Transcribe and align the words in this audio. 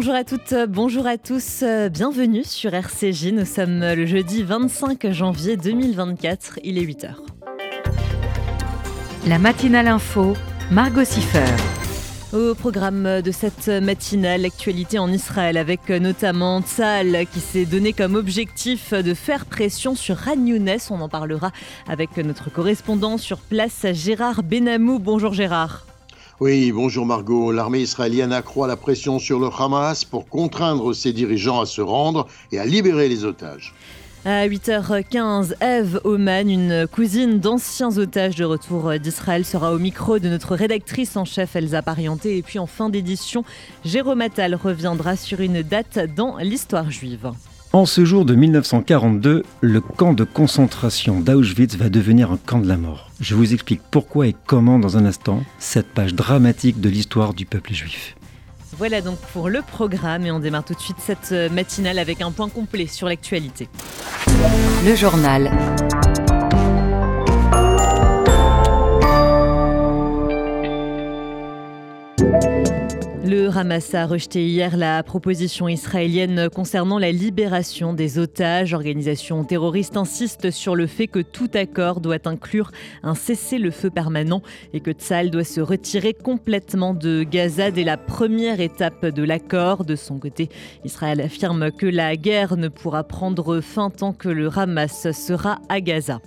Bonjour 0.00 0.14
à 0.14 0.22
toutes, 0.22 0.54
bonjour 0.68 1.08
à 1.08 1.18
tous, 1.18 1.64
bienvenue 1.90 2.44
sur 2.44 2.72
RCJ. 2.72 3.32
Nous 3.32 3.44
sommes 3.44 3.80
le 3.80 4.06
jeudi 4.06 4.44
25 4.44 5.10
janvier 5.10 5.56
2024, 5.56 6.60
il 6.62 6.78
est 6.78 6.84
8h. 6.84 7.16
La 9.26 9.40
matinale 9.40 9.88
info, 9.88 10.34
Margot 10.70 11.02
Siffer. 11.02 11.44
Au 12.32 12.54
programme 12.54 13.22
de 13.22 13.30
cette 13.32 13.66
matinale, 13.66 14.42
l'actualité 14.42 15.00
en 15.00 15.10
Israël 15.10 15.56
avec 15.56 15.88
notamment 15.88 16.62
Tzal 16.62 17.26
qui 17.26 17.40
s'est 17.40 17.64
donné 17.64 17.92
comme 17.92 18.14
objectif 18.14 18.94
de 18.94 19.14
faire 19.14 19.46
pression 19.46 19.96
sur 19.96 20.16
Ran 20.16 20.36
On 20.90 21.00
en 21.00 21.08
parlera 21.08 21.50
avec 21.88 22.16
notre 22.18 22.52
correspondant 22.52 23.18
sur 23.18 23.38
place, 23.38 23.84
Gérard 23.94 24.44
Benamou. 24.44 25.00
Bonjour 25.00 25.32
Gérard. 25.34 25.87
Oui, 26.40 26.70
bonjour 26.70 27.04
Margot. 27.04 27.50
L'armée 27.50 27.80
israélienne 27.80 28.32
accroît 28.32 28.68
la 28.68 28.76
pression 28.76 29.18
sur 29.18 29.40
le 29.40 29.48
Hamas 29.48 30.04
pour 30.04 30.28
contraindre 30.28 30.94
ses 30.94 31.12
dirigeants 31.12 31.60
à 31.60 31.66
se 31.66 31.80
rendre 31.80 32.28
et 32.52 32.60
à 32.60 32.64
libérer 32.64 33.08
les 33.08 33.24
otages. 33.24 33.74
À 34.24 34.46
8h15, 34.46 35.54
Eve 35.60 36.00
Oman, 36.04 36.48
une 36.48 36.86
cousine 36.86 37.40
d'anciens 37.40 37.98
otages 37.98 38.36
de 38.36 38.44
retour 38.44 39.00
d'Israël, 39.00 39.44
sera 39.44 39.72
au 39.72 39.80
micro 39.80 40.20
de 40.20 40.28
notre 40.28 40.54
rédactrice 40.54 41.16
en 41.16 41.24
chef 41.24 41.56
Elsa 41.56 41.82
Parienté. 41.82 42.36
Et 42.36 42.42
puis 42.42 42.60
en 42.60 42.66
fin 42.66 42.88
d'édition, 42.88 43.44
Jérôme 43.84 44.20
Attal 44.20 44.54
reviendra 44.54 45.16
sur 45.16 45.40
une 45.40 45.62
date 45.62 45.98
dans 46.14 46.36
l'histoire 46.36 46.88
juive. 46.88 47.32
En 47.74 47.84
ce 47.84 48.06
jour 48.06 48.24
de 48.24 48.34
1942, 48.34 49.42
le 49.60 49.80
camp 49.82 50.14
de 50.14 50.24
concentration 50.24 51.20
d'Auschwitz 51.20 51.76
va 51.76 51.90
devenir 51.90 52.32
un 52.32 52.38
camp 52.38 52.60
de 52.60 52.66
la 52.66 52.78
mort. 52.78 53.10
Je 53.20 53.34
vous 53.34 53.52
explique 53.52 53.82
pourquoi 53.90 54.26
et 54.26 54.34
comment 54.46 54.78
dans 54.78 54.96
un 54.96 55.04
instant, 55.04 55.42
cette 55.58 55.88
page 55.88 56.14
dramatique 56.14 56.80
de 56.80 56.88
l'histoire 56.88 57.34
du 57.34 57.44
peuple 57.44 57.74
juif. 57.74 58.16
Voilà 58.78 59.02
donc 59.02 59.18
pour 59.34 59.50
le 59.50 59.60
programme 59.60 60.24
et 60.24 60.30
on 60.30 60.38
démarre 60.38 60.64
tout 60.64 60.72
de 60.72 60.80
suite 60.80 60.96
cette 60.98 61.34
matinale 61.52 61.98
avec 61.98 62.22
un 62.22 62.30
point 62.30 62.48
complet 62.48 62.86
sur 62.86 63.06
l'actualité. 63.06 63.68
Le 64.86 64.94
journal. 64.94 65.50
Le 73.30 73.50
Hamas 73.50 73.92
a 73.92 74.06
rejeté 74.06 74.46
hier 74.46 74.78
la 74.78 75.02
proposition 75.02 75.68
israélienne 75.68 76.48
concernant 76.48 76.98
la 76.98 77.12
libération 77.12 77.92
des 77.92 78.18
otages. 78.18 78.72
L'organisation 78.72 79.44
terroriste 79.44 79.98
insiste 79.98 80.50
sur 80.50 80.74
le 80.74 80.86
fait 80.86 81.08
que 81.08 81.18
tout 81.18 81.50
accord 81.52 82.00
doit 82.00 82.26
inclure 82.26 82.70
un 83.02 83.14
cessez-le-feu 83.14 83.90
permanent 83.90 84.40
et 84.72 84.80
que 84.80 84.92
Tzal 84.92 85.28
doit 85.30 85.44
se 85.44 85.60
retirer 85.60 86.14
complètement 86.14 86.94
de 86.94 87.22
Gaza 87.22 87.70
dès 87.70 87.84
la 87.84 87.98
première 87.98 88.60
étape 88.60 89.04
de 89.04 89.22
l'accord. 89.24 89.84
De 89.84 89.94
son 89.94 90.18
côté, 90.18 90.48
Israël 90.86 91.20
affirme 91.20 91.70
que 91.70 91.84
la 91.84 92.16
guerre 92.16 92.56
ne 92.56 92.68
pourra 92.68 93.04
prendre 93.04 93.60
fin 93.60 93.90
tant 93.90 94.14
que 94.14 94.30
le 94.30 94.48
Hamas 94.58 95.12
sera 95.12 95.58
à 95.68 95.82
Gaza. 95.82 96.22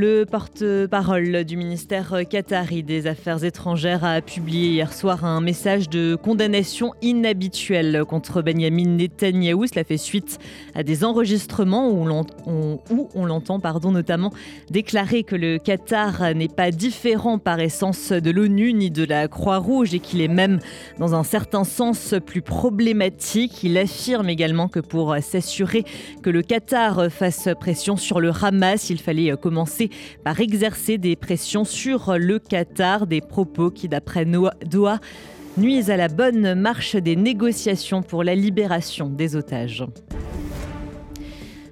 Le 0.00 0.26
porte-parole 0.26 1.42
du 1.42 1.56
ministère 1.56 2.14
qatari 2.30 2.84
des 2.84 3.08
Affaires 3.08 3.42
étrangères 3.42 4.04
a 4.04 4.20
publié 4.20 4.68
hier 4.68 4.92
soir 4.92 5.24
un 5.24 5.40
message 5.40 5.88
de 5.88 6.14
condamnation 6.14 6.92
inhabituelle 7.02 8.04
contre 8.08 8.40
Benjamin 8.40 8.90
Netanyahou. 8.90 9.66
Cela 9.66 9.82
fait 9.82 9.96
suite 9.96 10.38
à 10.76 10.84
des 10.84 11.02
enregistrements 11.02 11.90
où 11.90 12.06
on, 12.46 13.26
l'entend 13.26 13.58
pardon, 13.58 13.90
notamment 13.90 14.32
déclarer 14.70 15.24
que 15.24 15.34
le 15.34 15.58
Qatar 15.58 16.32
n'est 16.32 16.46
pas 16.46 16.70
différent 16.70 17.40
par 17.40 17.58
essence 17.58 18.12
de 18.12 18.30
l'ONU 18.30 18.74
ni 18.74 18.92
de 18.92 19.04
la 19.04 19.26
Croix-Rouge 19.26 19.94
et 19.94 19.98
qu'il 19.98 20.20
est 20.20 20.28
même 20.28 20.60
dans 21.00 21.16
un 21.16 21.24
certain 21.24 21.64
sens 21.64 22.14
plus 22.24 22.42
problématique. 22.42 23.64
Il 23.64 23.76
affirme 23.76 24.28
également 24.28 24.68
que 24.68 24.78
pour 24.78 25.16
s'assurer 25.20 25.82
que 26.22 26.30
le 26.30 26.42
Qatar 26.42 27.10
fasse 27.10 27.48
pression 27.58 27.96
sur 27.96 28.20
le 28.20 28.30
Hamas, 28.30 28.90
il 28.90 29.00
fallait 29.00 29.36
commencer 29.36 29.87
par 30.24 30.40
exercer 30.40 30.98
des 30.98 31.16
pressions 31.16 31.64
sur 31.64 32.18
le 32.18 32.38
Qatar, 32.38 33.06
des 33.06 33.20
propos 33.20 33.70
qui, 33.70 33.88
d'après 33.88 34.24
Doha, 34.24 34.98
nuisent 35.56 35.90
à 35.90 35.96
la 35.96 36.08
bonne 36.08 36.54
marche 36.54 36.96
des 36.96 37.16
négociations 37.16 38.02
pour 38.02 38.24
la 38.24 38.34
libération 38.34 39.08
des 39.08 39.36
otages. 39.36 39.84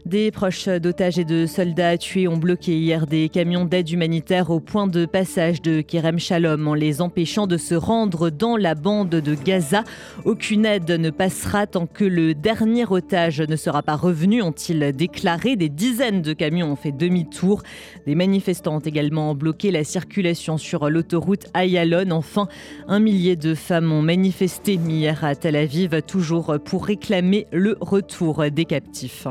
Des 0.07 0.31
proches 0.31 0.69
d'otages 0.69 1.19
et 1.19 1.25
de 1.25 1.47
soldats 1.47 1.99
tués 1.99 2.29
ont 2.29 2.37
bloqué 2.37 2.79
hier 2.79 3.09
des 3.09 3.29
camions 3.29 3.65
d'aide 3.65 3.91
humanitaire 3.91 4.51
au 4.51 4.61
point 4.61 4.87
de 4.87 5.05
passage 5.05 5.61
de 5.61 5.81
Kerem 5.81 6.21
Shalom 6.21 6.69
en 6.69 6.75
les 6.75 7.03
empêchant 7.03 7.49
de 7.49 7.57
se 7.57 7.75
rendre 7.75 8.31
dans 8.31 8.57
la 8.57 8.77
bande 8.77 9.09
de 9.09 9.35
Gaza. 9.35 9.83
Aucune 10.25 10.65
aide 10.65 10.89
ne 10.89 11.11
passera 11.11 11.67
tant 11.67 11.89
que 11.89 12.05
le 12.05 12.35
dernier 12.35 12.85
otage 12.89 13.41
ne 13.41 13.57
sera 13.57 13.83
pas 13.83 13.97
revenu, 13.97 14.43
ont-ils 14.43 14.93
déclaré. 14.93 15.57
Des 15.57 15.69
dizaines 15.69 16.23
de 16.23 16.35
camions 16.35 16.71
ont 16.71 16.77
fait 16.77 16.93
demi-tour. 16.93 17.65
Des 18.07 18.15
manifestants 18.15 18.77
ont 18.77 18.79
également 18.79 19.35
bloqué 19.35 19.73
la 19.73 19.83
circulation 19.83 20.57
sur 20.57 20.89
l'autoroute 20.89 21.47
Ayalon. 21.53 22.13
Enfin, 22.13 22.47
un 22.87 23.01
millier 23.01 23.35
de 23.35 23.57
femmes 23.57 23.91
ont 23.91 24.03
manifesté 24.03 24.75
hier 24.75 25.25
à 25.25 25.35
Tel 25.35 25.57
Aviv, 25.57 26.01
toujours 26.03 26.59
pour 26.65 26.87
réclamer 26.87 27.49
le 27.51 27.77
retour 27.81 28.45
des 28.53 28.67
captifs. 28.67 29.27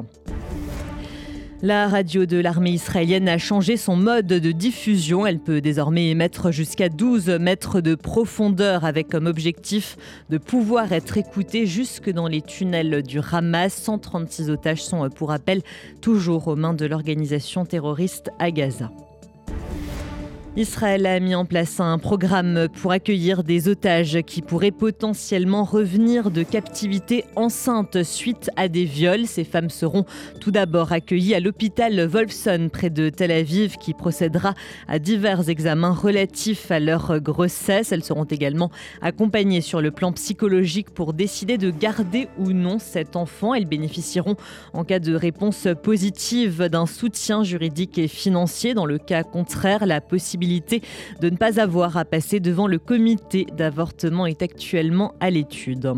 La 1.65 1.87
radio 1.87 2.27
de 2.27 2.37
l'armée 2.37 2.73
israélienne 2.73 3.27
a 3.27 3.39
changé 3.39 3.75
son 3.75 3.95
mode 3.95 4.27
de 4.27 4.51
diffusion. 4.51 5.25
Elle 5.25 5.39
peut 5.39 5.61
désormais 5.61 6.11
émettre 6.11 6.51
jusqu'à 6.51 6.89
12 6.89 7.39
mètres 7.39 7.81
de 7.81 7.95
profondeur 7.95 8.85
avec 8.85 9.07
comme 9.07 9.25
objectif 9.25 9.97
de 10.29 10.37
pouvoir 10.37 10.93
être 10.93 11.17
écoutée 11.17 11.65
jusque 11.65 12.11
dans 12.11 12.27
les 12.27 12.43
tunnels 12.43 13.01
du 13.01 13.19
Hamas. 13.31 13.73
136 13.73 14.51
otages 14.51 14.83
sont, 14.83 15.09
pour 15.09 15.29
rappel, 15.29 15.63
toujours 16.01 16.49
aux 16.49 16.55
mains 16.55 16.75
de 16.75 16.85
l'organisation 16.85 17.65
terroriste 17.65 18.29
à 18.37 18.51
Gaza. 18.51 18.91
Israël 20.57 21.05
a 21.05 21.19
mis 21.19 21.35
en 21.35 21.43
place 21.43 21.81
un 21.81 21.97
programme 21.97 22.69
pour 22.69 22.93
accueillir 22.93 23.43
des 23.43 23.67
otages 23.67 24.19
qui 24.25 24.41
pourraient 24.41 24.71
potentiellement 24.71 25.65
revenir 25.65 26.31
de 26.31 26.43
captivité 26.43 27.25
enceinte 27.35 28.03
suite 28.03 28.49
à 28.55 28.69
des 28.69 28.85
viols. 28.85 29.27
Ces 29.27 29.43
femmes 29.43 29.69
seront 29.69 30.05
tout 30.39 30.51
d'abord 30.51 30.93
accueillies 30.93 31.35
à 31.35 31.41
l'hôpital 31.41 31.99
Wolfson 32.07 32.69
près 32.71 32.89
de 32.89 33.09
Tel 33.09 33.33
Aviv 33.33 33.75
qui 33.75 33.93
procédera 33.93 34.53
à 34.87 34.97
divers 34.97 35.49
examens 35.49 35.91
relatifs 35.91 36.71
à 36.71 36.79
leur 36.79 37.19
grossesse. 37.19 37.91
Elles 37.91 38.05
seront 38.05 38.23
également 38.23 38.71
accompagnées 39.01 39.59
sur 39.59 39.81
le 39.81 39.91
plan 39.91 40.13
psychologique 40.13 40.89
pour 40.91 41.11
décider 41.11 41.57
de 41.57 41.69
garder 41.69 42.29
ou 42.37 42.53
non 42.53 42.79
cet 42.79 43.17
enfant. 43.17 43.53
Elles 43.53 43.65
bénéficieront 43.65 44.37
en 44.71 44.85
cas 44.85 44.99
de 44.99 45.15
réponse 45.15 45.67
positive 45.83 46.69
d'un 46.69 46.85
soutien 46.85 47.43
juridique 47.43 47.97
et 47.97 48.07
financier. 48.07 48.73
Dans 48.73 48.85
le 48.85 48.99
cas 48.99 49.23
contraire, 49.23 49.85
la 49.85 49.99
possibilité 49.99 50.44
de 51.21 51.29
ne 51.29 51.37
pas 51.37 51.59
avoir 51.59 51.97
à 51.97 52.05
passer 52.05 52.39
devant 52.39 52.67
le 52.67 52.79
comité 52.79 53.45
d'avortement 53.57 54.25
est 54.25 54.41
actuellement 54.41 55.13
à 55.19 55.29
l'étude. 55.29 55.93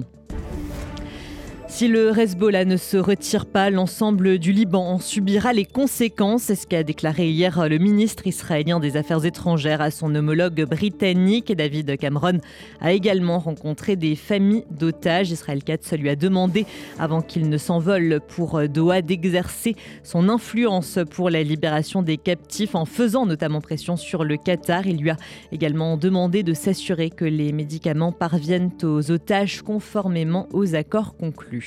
Si 1.70 1.88
le 1.88 2.18
Hezbollah 2.18 2.66
ne 2.66 2.76
se 2.76 2.98
retire 2.98 3.46
pas, 3.46 3.70
l'ensemble 3.70 4.40
du 4.40 4.52
Liban 4.52 4.84
en 4.84 5.00
subira 5.00 5.54
les 5.54 5.66
conséquences. 5.66 6.44
C'est 6.44 6.56
ce 6.56 6.66
qu'a 6.66 6.82
déclaré 6.82 7.30
hier 7.30 7.70
le 7.70 7.78
ministre 7.78 8.26
israélien 8.26 8.80
des 8.80 8.98
Affaires 8.98 9.24
étrangères 9.26 9.82
à 9.82 9.92
son 9.92 10.16
homologue 10.16 10.64
britannique. 10.64 11.54
David 11.56 11.98
Cameron 11.98 12.40
a 12.82 12.94
également 12.94 13.38
rencontré 13.38 13.96
des 13.96 14.16
familles 14.16 14.64
d'otages. 14.72 15.30
Israël 15.30 15.64
Katz 15.64 15.92
lui 15.94 16.10
a 16.10 16.16
demandé, 16.16 16.66
avant 16.98 17.22
qu'il 17.22 17.48
ne 17.48 17.58
s'envole 17.58 18.22
pour 18.28 18.68
Doha, 18.68 19.04
d'exercer 19.04 19.76
son 20.04 20.30
influence 20.30 20.98
pour 21.12 21.30
la 21.30 21.44
libération 21.44 22.02
des 22.02 22.18
captifs 22.18 22.74
en 22.74 22.86
faisant 22.86 23.28
notamment 23.28 23.62
pression 23.62 23.98
sur 23.98 24.24
le 24.24 24.38
Qatar. 24.38 24.88
Il 24.88 24.98
lui 24.98 25.12
a 25.12 25.18
également 25.52 25.98
demandé 25.98 26.42
de 26.42 26.54
s'assurer 26.54 27.12
que 27.12 27.26
les 27.26 27.52
médicaments 27.52 28.14
parviennent 28.14 28.72
aux 28.82 29.12
otages 29.12 29.62
conformément 29.62 30.48
aux 30.54 30.74
accords 30.74 31.16
conclus. 31.18 31.67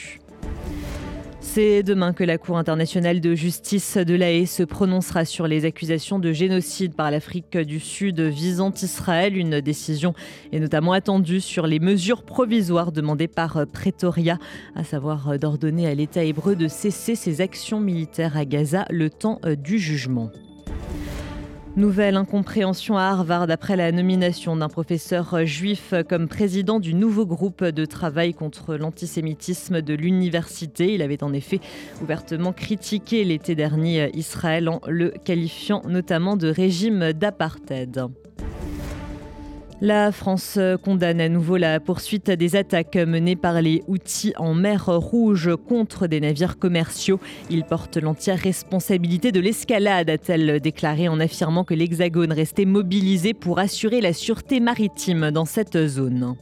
C'est 1.52 1.82
demain 1.82 2.12
que 2.12 2.23
la 2.23 2.38
Cour 2.38 2.58
internationale 2.58 3.20
de 3.20 3.35
justice 3.35 3.97
de 3.97 4.14
l'AE 4.14 4.47
se 4.47 4.62
prononcera 4.62 5.25
sur 5.25 5.49
les 5.49 5.64
accusations 5.64 6.20
de 6.20 6.32
génocide 6.32 6.94
par 6.94 7.11
l'Afrique 7.11 7.56
du 7.56 7.81
Sud 7.81 8.20
visant 8.20 8.73
Israël. 8.81 9.37
Une 9.37 9.61
décision 9.61 10.14
est 10.52 10.61
notamment 10.61 10.93
attendue 10.93 11.41
sur 11.41 11.67
les 11.67 11.81
mesures 11.81 12.23
provisoires 12.23 12.93
demandées 12.93 13.26
par 13.26 13.67
Pretoria, 13.67 14.38
à 14.76 14.85
savoir 14.85 15.41
d'ordonner 15.41 15.88
à 15.88 15.94
l'État 15.94 16.23
hébreu 16.23 16.55
de 16.55 16.69
cesser 16.69 17.17
ses 17.17 17.41
actions 17.41 17.81
militaires 17.81 18.37
à 18.37 18.44
Gaza 18.44 18.85
le 18.88 19.11
temps 19.11 19.41
du 19.58 19.81
jugement. 19.81 20.31
Nouvelle 21.77 22.17
incompréhension 22.17 22.99
à 22.99 23.05
Harvard 23.05 23.49
après 23.49 23.77
la 23.77 23.93
nomination 23.93 24.57
d'un 24.57 24.69
professeur 24.69 25.47
juif 25.47 25.95
comme 26.09 26.27
président 26.27 26.81
du 26.81 26.95
nouveau 26.95 27.27
groupe 27.27 27.65
de 27.65 27.85
travail 27.85 28.35
contre 28.35 28.75
l'antisémitisme 28.75 29.81
de 29.81 29.95
l'université. 29.95 30.95
Il 30.95 31.01
avait 31.01 31.23
en 31.23 31.33
effet 31.33 31.61
ouvertement 32.03 32.53
critiqué 32.53 33.23
l'été 33.23 33.55
dernier 33.55 34.11
Israël 34.15 34.69
en 34.69 34.81
le 34.89 35.11
qualifiant 35.11 35.83
notamment 35.87 36.37
de 36.37 36.49
régime 36.49 37.13
d'apartheid. 37.13 38.09
La 39.82 40.12
France 40.12 40.59
condamne 40.85 41.23
à 41.23 41.31
nouveau 41.31 41.56
la 41.56 41.81
poursuite 41.81 42.31
des 42.31 42.55
attaques 42.55 42.97
menées 42.97 43.35
par 43.35 43.62
les 43.62 43.82
Houthis 43.88 44.35
en 44.37 44.53
mer 44.53 44.85
Rouge 44.87 45.49
contre 45.69 46.06
des 46.06 46.21
navires 46.21 46.59
commerciaux. 46.59 47.19
Ils 47.49 47.65
portent 47.65 47.97
l'entière 47.97 48.38
responsabilité 48.38 49.32
de 49.32 49.41
l'escalade, 49.41 50.11
a-t-elle 50.11 50.61
déclaré 50.61 51.09
en 51.09 51.19
affirmant 51.19 51.65
que 51.65 51.73
l'Hexagone 51.73 52.32
restait 52.32 52.67
mobilisé 52.67 53.32
pour 53.32 53.59
assurer 53.59 54.03
la 54.03 54.12
sûreté 54.12 54.61
maritime 54.61 55.31
dans 55.31 55.47
cette 55.47 55.87
zone. 55.87 56.37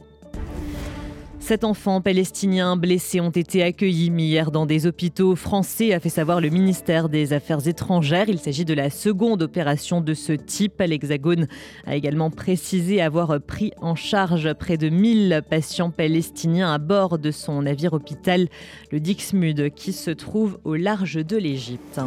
Sept 1.49 1.63
enfants 1.63 1.99
palestiniens 1.99 2.77
blessés 2.77 3.21
ont 3.21 3.31
été 3.31 3.63
accueillis 3.63 4.11
hier 4.11 4.51
dans 4.51 4.67
des 4.67 4.85
hôpitaux 4.85 5.35
français, 5.35 5.95
a 5.95 5.99
fait 5.99 6.09
savoir 6.09 6.41
le 6.41 6.49
ministère 6.49 7.09
des 7.09 7.33
Affaires 7.33 7.67
étrangères. 7.67 8.29
Il 8.29 8.37
s'agit 8.37 8.65
de 8.65 8.75
la 8.75 8.91
seconde 8.91 9.41
opération 9.41 9.99
de 9.99 10.13
ce 10.13 10.31
type. 10.31 10.79
L'Hexagone 10.79 11.47
a 11.87 11.95
également 11.95 12.29
précisé 12.29 13.01
avoir 13.01 13.41
pris 13.41 13.71
en 13.81 13.95
charge 13.95 14.53
près 14.53 14.77
de 14.77 14.89
1000 14.89 15.41
patients 15.49 15.89
palestiniens 15.89 16.71
à 16.71 16.77
bord 16.77 17.17
de 17.17 17.31
son 17.31 17.63
navire 17.63 17.93
hôpital, 17.93 18.47
le 18.91 18.99
Dixmude, 18.99 19.73
qui 19.73 19.91
se 19.91 20.11
trouve 20.11 20.59
au 20.65 20.75
large 20.75 21.15
de 21.15 21.35
l'Égypte. 21.35 21.99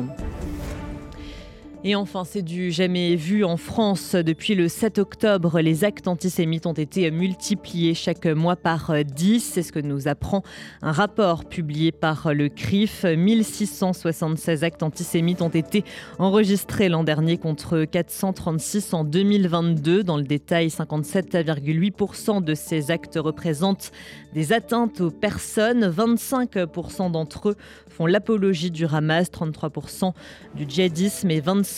Et 1.84 1.96
enfin, 1.96 2.22
c'est 2.22 2.42
du 2.42 2.70
jamais 2.70 3.16
vu 3.16 3.42
en 3.42 3.56
France. 3.56 4.14
Depuis 4.14 4.54
le 4.54 4.68
7 4.68 5.00
octobre, 5.00 5.58
les 5.58 5.82
actes 5.82 6.06
antisémites 6.06 6.64
ont 6.66 6.72
été 6.72 7.10
multipliés 7.10 7.92
chaque 7.94 8.26
mois 8.26 8.54
par 8.54 8.92
10. 9.04 9.40
C'est 9.40 9.64
ce 9.64 9.72
que 9.72 9.80
nous 9.80 10.06
apprend 10.06 10.44
un 10.82 10.92
rapport 10.92 11.44
publié 11.44 11.90
par 11.90 12.34
le 12.34 12.48
CRIF. 12.48 13.02
1676 13.04 14.62
actes 14.62 14.84
antisémites 14.84 15.42
ont 15.42 15.48
été 15.48 15.82
enregistrés 16.20 16.88
l'an 16.88 17.02
dernier 17.02 17.36
contre 17.36 17.84
436 17.84 18.94
en 18.94 19.02
2022. 19.02 20.04
Dans 20.04 20.18
le 20.18 20.22
détail, 20.22 20.68
57,8% 20.68 22.44
de 22.44 22.54
ces 22.54 22.92
actes 22.92 23.18
représentent 23.20 23.90
des 24.34 24.52
atteintes 24.52 25.00
aux 25.00 25.10
personnes. 25.10 25.90
25% 25.90 27.10
d'entre 27.10 27.48
eux 27.48 27.56
font 27.88 28.06
l'apologie 28.06 28.70
du 28.70 28.86
Hamas, 28.86 29.32
33% 29.32 30.12
du 30.54 30.64
djihadisme 30.68 31.30
et 31.32 31.40
25% 31.40 31.71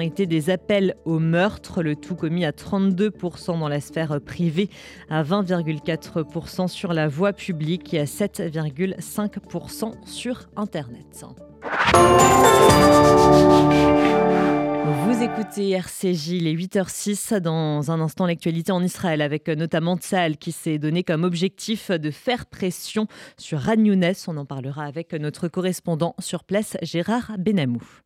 étaient 0.00 0.26
des 0.26 0.50
appels 0.50 0.94
au 1.04 1.18
meurtre, 1.18 1.82
le 1.82 1.96
tout 1.96 2.14
commis 2.16 2.44
à 2.44 2.50
32% 2.50 3.58
dans 3.58 3.68
la 3.68 3.80
sphère 3.80 4.20
privée, 4.20 4.68
à 5.08 5.22
20,4% 5.22 6.68
sur 6.68 6.92
la 6.92 7.08
voie 7.08 7.32
publique 7.32 7.94
et 7.94 8.00
à 8.00 8.04
7,5% 8.04 9.92
sur 10.04 10.48
Internet. 10.56 11.24
Vous 14.84 15.22
écoutez 15.22 15.70
RCJ, 15.70 16.42
les 16.42 16.54
8h06. 16.54 17.38
Dans 17.38 17.90
un 17.90 18.00
instant, 18.00 18.26
l'actualité 18.26 18.72
en 18.72 18.82
Israël 18.82 19.22
avec 19.22 19.48
notamment 19.48 19.96
Tsahal 19.96 20.36
qui 20.36 20.52
s'est 20.52 20.78
donné 20.78 21.02
comme 21.02 21.24
objectif 21.24 21.90
de 21.90 22.10
faire 22.10 22.46
pression 22.46 23.06
sur 23.38 23.60
Ran 23.60 23.76
On 24.28 24.36
en 24.36 24.44
parlera 24.44 24.84
avec 24.84 25.12
notre 25.14 25.48
correspondant 25.48 26.14
sur 26.18 26.44
place, 26.44 26.76
Gérard 26.82 27.32
Benamou. 27.38 28.05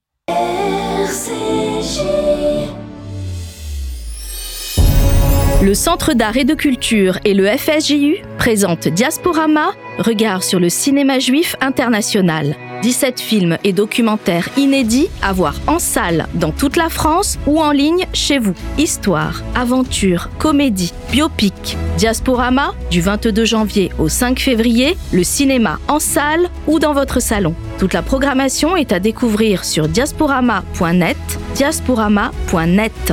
Le 5.62 5.74
Centre 5.74 6.14
d'art 6.14 6.36
et 6.36 6.44
de 6.44 6.54
culture 6.54 7.18
et 7.24 7.34
le 7.34 7.46
FSJU 7.46 8.16
présentent 8.38 8.88
Diasporama, 8.88 9.72
regard 10.00 10.42
sur 10.42 10.58
le 10.58 10.68
cinéma 10.68 11.18
juif 11.18 11.56
international. 11.60 12.56
17 12.82 13.20
films 13.20 13.58
et 13.62 13.72
documentaires 13.72 14.48
inédits 14.56 15.08
à 15.22 15.32
voir 15.32 15.54
en 15.66 15.78
salle 15.78 16.26
dans 16.34 16.50
toute 16.50 16.76
la 16.76 16.88
France 16.88 17.38
ou 17.46 17.60
en 17.60 17.70
ligne 17.70 18.06
chez 18.12 18.38
vous. 18.38 18.54
Histoire, 18.78 19.42
aventure, 19.54 20.30
comédie, 20.38 20.92
biopic. 21.12 21.76
Diasporama, 21.98 22.72
du 22.90 23.00
22 23.00 23.44
janvier 23.44 23.92
au 23.98 24.08
5 24.08 24.38
février, 24.40 24.96
le 25.12 25.22
cinéma 25.22 25.78
en 25.88 25.98
salle 25.98 26.48
ou 26.66 26.78
dans 26.78 26.94
votre 26.94 27.20
salon. 27.20 27.54
Toute 27.78 27.92
la 27.92 28.02
programmation 28.02 28.76
est 28.76 28.92
à 28.92 29.00
découvrir 29.00 29.64
sur 29.64 29.88
diasporama.net, 29.88 31.16
diasporama.net. 31.54 33.12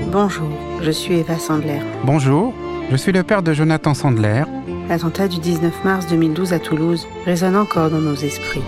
Bonjour, 0.00 0.48
je 0.82 0.90
suis 0.90 1.14
Eva 1.14 1.38
Sandler. 1.38 1.80
Bonjour, 2.04 2.52
je 2.90 2.96
suis 2.96 3.12
le 3.12 3.22
père 3.22 3.42
de 3.42 3.54
Jonathan 3.54 3.94
Sandler. 3.94 4.44
L'attentat 4.88 5.26
du 5.26 5.38
19 5.38 5.84
mars 5.84 6.06
2012 6.08 6.52
à 6.52 6.58
Toulouse 6.58 7.06
résonne 7.24 7.56
encore 7.56 7.90
dans 7.90 8.00
nos 8.00 8.14
esprits. 8.14 8.62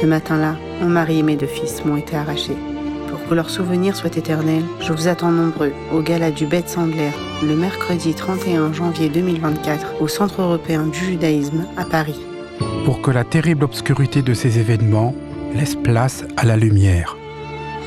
Ce 0.00 0.04
matin-là, 0.04 0.56
mon 0.80 0.88
mari 0.88 1.20
et 1.20 1.22
mes 1.22 1.36
deux 1.36 1.46
fils 1.46 1.84
m'ont 1.84 1.96
été 1.96 2.14
arrachés. 2.16 2.56
Pour 3.08 3.26
que 3.26 3.34
leur 3.34 3.48
souvenir 3.48 3.96
soit 3.96 4.16
éternel, 4.18 4.62
je 4.80 4.92
vous 4.92 5.08
attends 5.08 5.30
nombreux 5.30 5.72
au 5.92 6.02
gala 6.02 6.30
du 6.30 6.46
Bête 6.46 6.68
Sandler 6.68 7.10
le 7.42 7.56
mercredi 7.56 8.14
31 8.14 8.72
janvier 8.74 9.08
2024 9.08 10.02
au 10.02 10.08
Centre 10.08 10.42
européen 10.42 10.86
du 10.86 10.98
judaïsme 10.98 11.64
à 11.76 11.84
Paris. 11.84 12.20
Pour 12.84 13.00
que 13.00 13.10
la 13.10 13.24
terrible 13.24 13.64
obscurité 13.64 14.20
de 14.20 14.34
ces 14.34 14.58
événements 14.58 15.14
laisse 15.54 15.74
place 15.74 16.24
à 16.36 16.44
la 16.44 16.56
lumière. 16.56 17.16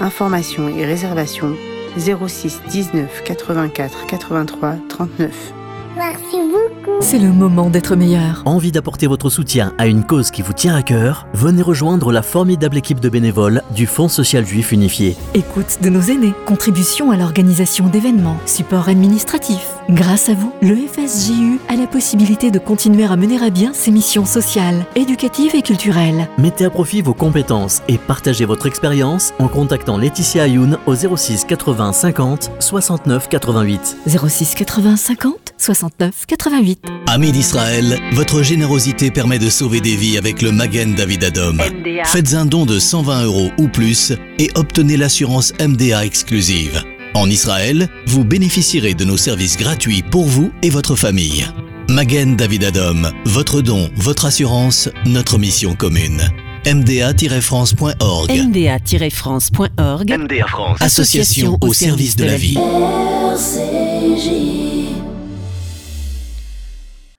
Informations 0.01 0.69
et 0.69 0.85
réservations 0.85 1.55
06 1.97 2.61
19 2.69 3.23
84 3.23 4.05
83 4.07 4.75
39. 4.89 5.53
Merci 5.97 6.37
beaucoup. 6.37 6.97
C'est 7.01 7.19
le 7.19 7.31
moment 7.31 7.69
d'être 7.69 7.95
meilleur. 7.95 8.41
Envie 8.45 8.71
d'apporter 8.71 9.07
votre 9.07 9.29
soutien 9.29 9.73
à 9.77 9.87
une 9.87 10.05
cause 10.05 10.31
qui 10.31 10.41
vous 10.41 10.53
tient 10.53 10.75
à 10.75 10.81
cœur? 10.81 11.27
Venez 11.33 11.61
rejoindre 11.61 12.11
la 12.11 12.21
formidable 12.21 12.77
équipe 12.77 12.99
de 12.99 13.09
bénévoles 13.09 13.63
du 13.75 13.85
Fonds 13.85 14.07
social 14.07 14.45
juif 14.45 14.71
unifié. 14.71 15.17
Écoute 15.33 15.79
de 15.81 15.89
nos 15.89 16.01
aînés, 16.01 16.33
contribution 16.45 17.11
à 17.11 17.17
l'organisation 17.17 17.87
d'événements, 17.87 18.37
support 18.45 18.87
administratif. 18.87 19.78
Grâce 19.89 20.29
à 20.29 20.35
vous, 20.35 20.53
le 20.61 20.75
FSJU 20.75 21.59
a 21.67 21.75
la 21.75 21.87
possibilité 21.87 22.51
de 22.51 22.59
continuer 22.59 23.05
à 23.05 23.15
mener 23.15 23.43
à 23.43 23.49
bien 23.49 23.73
ses 23.73 23.89
missions 23.89 24.25
sociales, 24.25 24.85
éducatives 24.95 25.55
et 25.55 25.63
culturelles. 25.63 26.29
Mettez 26.37 26.65
à 26.65 26.69
profit 26.69 27.01
vos 27.01 27.15
compétences 27.15 27.81
et 27.87 27.97
partagez 27.97 28.45
votre 28.45 28.67
expérience 28.67 29.33
en 29.39 29.47
contactant 29.47 29.97
Laetitia 29.97 30.43
Ayoun 30.43 30.77
au 30.85 30.93
06 30.93 31.43
80 31.45 31.93
50 31.93 32.51
69 32.59 33.29
88. 33.29 33.97
06 34.05 34.53
80 34.53 34.95
50 34.95 35.53
69 35.57 36.25
88. 36.27 36.85
Amis 37.07 37.31
d'Israël, 37.31 37.97
votre 38.13 38.43
générosité 38.43 39.09
permet 39.09 39.39
de 39.39 39.49
sauver 39.49 39.81
des 39.81 39.95
vies 39.95 40.19
avec 40.19 40.43
le 40.43 40.51
Magen 40.51 40.93
David 40.93 41.23
Adom. 41.23 41.57
Faites 42.03 42.35
un 42.35 42.45
don 42.45 42.67
de 42.67 42.77
120 42.77 43.23
euros 43.23 43.49
ou 43.57 43.67
plus 43.67 44.13
et 44.37 44.51
obtenez 44.53 44.97
l'assurance 44.97 45.51
MDA 45.59 46.05
exclusive. 46.05 46.83
En 47.19 47.29
Israël, 47.29 47.89
vous 48.05 48.23
bénéficierez 48.23 48.93
de 48.93 49.03
nos 49.03 49.17
services 49.17 49.57
gratuits 49.57 50.03
pour 50.03 50.23
vous 50.23 50.53
et 50.63 50.69
votre 50.69 50.95
famille. 50.95 51.45
Magen 51.89 52.37
David 52.37 52.63
Adom, 52.63 53.11
votre 53.25 53.59
don, 53.59 53.89
votre 53.97 54.23
assurance, 54.23 54.87
notre 55.05 55.37
mission 55.37 55.75
commune. 55.75 56.21
mda-france.org 56.65 58.31
mda-france.org 58.31 60.17
MDA 60.17 60.47
France, 60.47 60.81
association 60.81 61.57
au 61.59 61.73
service 61.73 62.15
de 62.15 62.23
la 62.23 62.37
vie. 62.37 62.57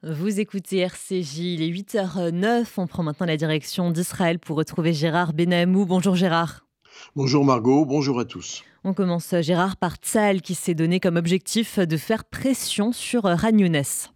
Vous 0.02 0.40
écoutez 0.40 0.78
RCJ, 0.78 1.38
il 1.40 1.62
est 1.62 1.69
8h09. 1.69 2.64
On 2.78 2.87
prend 2.87 3.02
maintenant 3.02 3.26
la 3.26 3.37
direction 3.37 3.90
d'Israël 3.90 4.38
pour 4.38 4.57
retrouver 4.57 4.95
Gérard 4.95 5.35
Benamou. 5.35 5.85
Bonjour 5.85 6.16
Gérard. 6.16 6.62
Bonjour 7.16 7.45
Margot, 7.45 7.85
bonjour 7.85 8.21
à 8.21 8.25
tous. 8.25 8.62
On 8.85 8.95
commence 8.95 9.35
Gérard 9.40 9.76
par 9.76 9.97
Tsal 9.97 10.40
qui 10.42 10.54
s'est 10.54 10.75
donné 10.75 11.00
comme 11.00 11.16
objectif 11.16 11.78
de 11.78 11.97
faire 11.97 12.25
pression 12.25 12.92
sur 12.92 13.25
Ragnounès. 13.25 14.11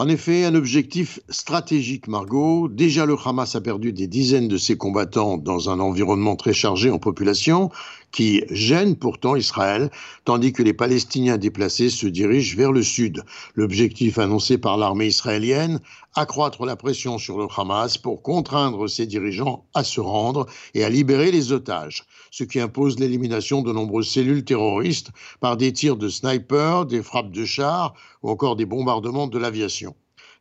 En 0.00 0.06
effet, 0.06 0.44
un 0.44 0.54
objectif 0.54 1.18
stratégique, 1.28 2.06
Margot. 2.06 2.68
Déjà, 2.68 3.04
le 3.04 3.16
Hamas 3.24 3.56
a 3.56 3.60
perdu 3.60 3.92
des 3.92 4.06
dizaines 4.06 4.46
de 4.46 4.56
ses 4.56 4.76
combattants 4.76 5.38
dans 5.38 5.70
un 5.70 5.80
environnement 5.80 6.36
très 6.36 6.52
chargé 6.52 6.88
en 6.88 7.00
population, 7.00 7.70
qui 8.12 8.42
gênent 8.50 8.96
pourtant 8.96 9.36
Israël, 9.36 9.90
tandis 10.24 10.52
que 10.52 10.62
les 10.62 10.72
Palestiniens 10.72 11.36
déplacés 11.36 11.90
se 11.90 12.06
dirigent 12.06 12.56
vers 12.56 12.72
le 12.72 12.82
sud. 12.82 13.22
L'objectif 13.54 14.18
annoncé 14.18 14.58
par 14.58 14.76
l'armée 14.76 15.06
israélienne, 15.06 15.80
accroître 16.14 16.64
la 16.64 16.76
pression 16.76 17.18
sur 17.18 17.38
le 17.38 17.46
Hamas 17.56 17.98
pour 17.98 18.22
contraindre 18.22 18.88
ses 18.88 19.06
dirigeants 19.06 19.66
à 19.74 19.84
se 19.84 20.00
rendre 20.00 20.46
et 20.74 20.84
à 20.84 20.88
libérer 20.88 21.30
les 21.30 21.52
otages, 21.52 22.04
ce 22.30 22.44
qui 22.44 22.60
impose 22.60 22.98
l'élimination 22.98 23.62
de 23.62 23.72
nombreuses 23.72 24.08
cellules 24.08 24.44
terroristes 24.44 25.10
par 25.40 25.56
des 25.56 25.72
tirs 25.72 25.96
de 25.96 26.08
snipers, 26.08 26.86
des 26.86 27.02
frappes 27.02 27.30
de 27.30 27.44
chars 27.44 27.94
ou 28.22 28.30
encore 28.30 28.56
des 28.56 28.66
bombardements 28.66 29.28
de 29.28 29.38
l'aviation. 29.38 29.94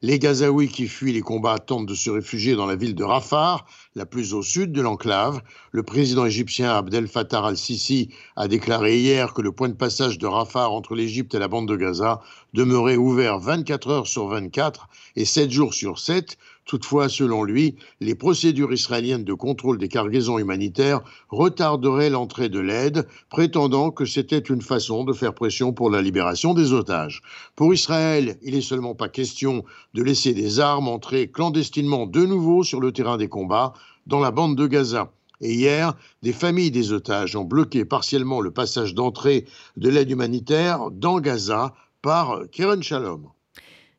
Les 0.03 0.19
Gazaouis 0.19 0.67
qui 0.67 0.87
fuient 0.87 1.13
les 1.13 1.21
combats 1.21 1.57
tentent 1.57 1.87
de 1.87 1.95
se 1.95 2.11
réfugier 2.11 2.53
dans 2.53 2.67
la 2.67 2.75
ville 2.75 2.93
de 2.93 3.03
Rafah, 3.03 3.65
la 3.95 4.05
plus 4.05 4.35
au 4.35 4.43
sud 4.43 4.71
de 4.71 4.81
l'enclave. 4.81 5.41
Le 5.71 5.81
président 5.81 6.23
égyptien 6.23 6.71
Abdel 6.71 7.07
Fattah 7.07 7.43
al-Sisi 7.43 8.09
a 8.35 8.47
déclaré 8.47 8.99
hier 8.99 9.33
que 9.33 9.41
le 9.41 9.51
point 9.51 9.69
de 9.69 9.73
passage 9.73 10.19
de 10.19 10.27
Rafah 10.27 10.69
entre 10.69 10.93
l'Égypte 10.93 11.33
et 11.33 11.39
la 11.39 11.47
bande 11.47 11.67
de 11.67 11.75
Gaza 11.75 12.21
demeurait 12.53 12.95
ouvert 12.95 13.39
24 13.39 13.89
heures 13.89 14.07
sur 14.07 14.27
24 14.27 14.87
et 15.15 15.25
7 15.25 15.49
jours 15.49 15.73
sur 15.73 15.97
7 15.97 16.37
Toutefois, 16.67 17.07
selon 17.07 17.45
lui, 17.45 17.75
les 18.01 18.13
procédures 18.13 18.73
israéliennes 18.73 19.23
de 19.23 19.33
contrôle 19.33 19.77
des 19.77 19.87
cargaisons 19.87 20.37
humanitaires 20.37 20.99
retarderaient 21.29 22.09
l'entrée 22.09 22.49
de 22.49 22.59
l'aide, 22.59 23.07
prétendant 23.29 23.89
que 23.89 24.03
c'était 24.03 24.37
une 24.37 24.61
façon 24.61 25.05
de 25.05 25.13
faire 25.13 25.33
pression 25.33 25.71
pour 25.71 25.89
la 25.89 26.01
libération 26.01 26.53
des 26.53 26.73
otages. 26.73 27.21
Pour 27.55 27.73
Israël, 27.73 28.37
il 28.43 28.53
n'est 28.53 28.61
seulement 28.61 28.95
pas 28.95 29.07
question 29.07 29.63
de 29.93 30.03
laisser 30.03 30.33
des 30.33 30.59
armes 30.59 30.89
entrer 30.89 31.31
clandestinement 31.31 32.05
de 32.05 32.25
nouveau 32.25 32.63
sur 32.63 32.81
le 32.81 32.91
terrain 32.91 33.15
des 33.17 33.29
combats 33.29 33.71
dans 34.05 34.19
la 34.19 34.31
bande 34.31 34.57
de 34.57 34.67
Gaza. 34.67 35.13
Et 35.39 35.53
hier, 35.53 35.93
des 36.21 36.33
familles 36.33 36.71
des 36.71 36.91
otages 36.91 37.37
ont 37.37 37.45
bloqué 37.45 37.85
partiellement 37.85 38.41
le 38.41 38.51
passage 38.51 38.93
d'entrée 38.93 39.45
de 39.77 39.87
l'aide 39.87 40.11
humanitaire 40.11 40.91
dans 40.91 41.21
Gaza 41.21 41.73
par 42.01 42.41
Keren 42.51 42.83
Shalom. 42.83 43.29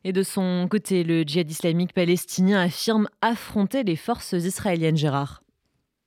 Et 0.05 0.13
de 0.13 0.23
son 0.23 0.67
côté, 0.69 1.03
le 1.03 1.23
djihad 1.23 1.49
islamique 1.51 1.93
palestinien 1.93 2.61
affirme 2.61 3.09
affronter 3.21 3.83
les 3.83 3.97
forces 3.97 4.31
israéliennes, 4.31 4.95
Gérard. 4.95 5.43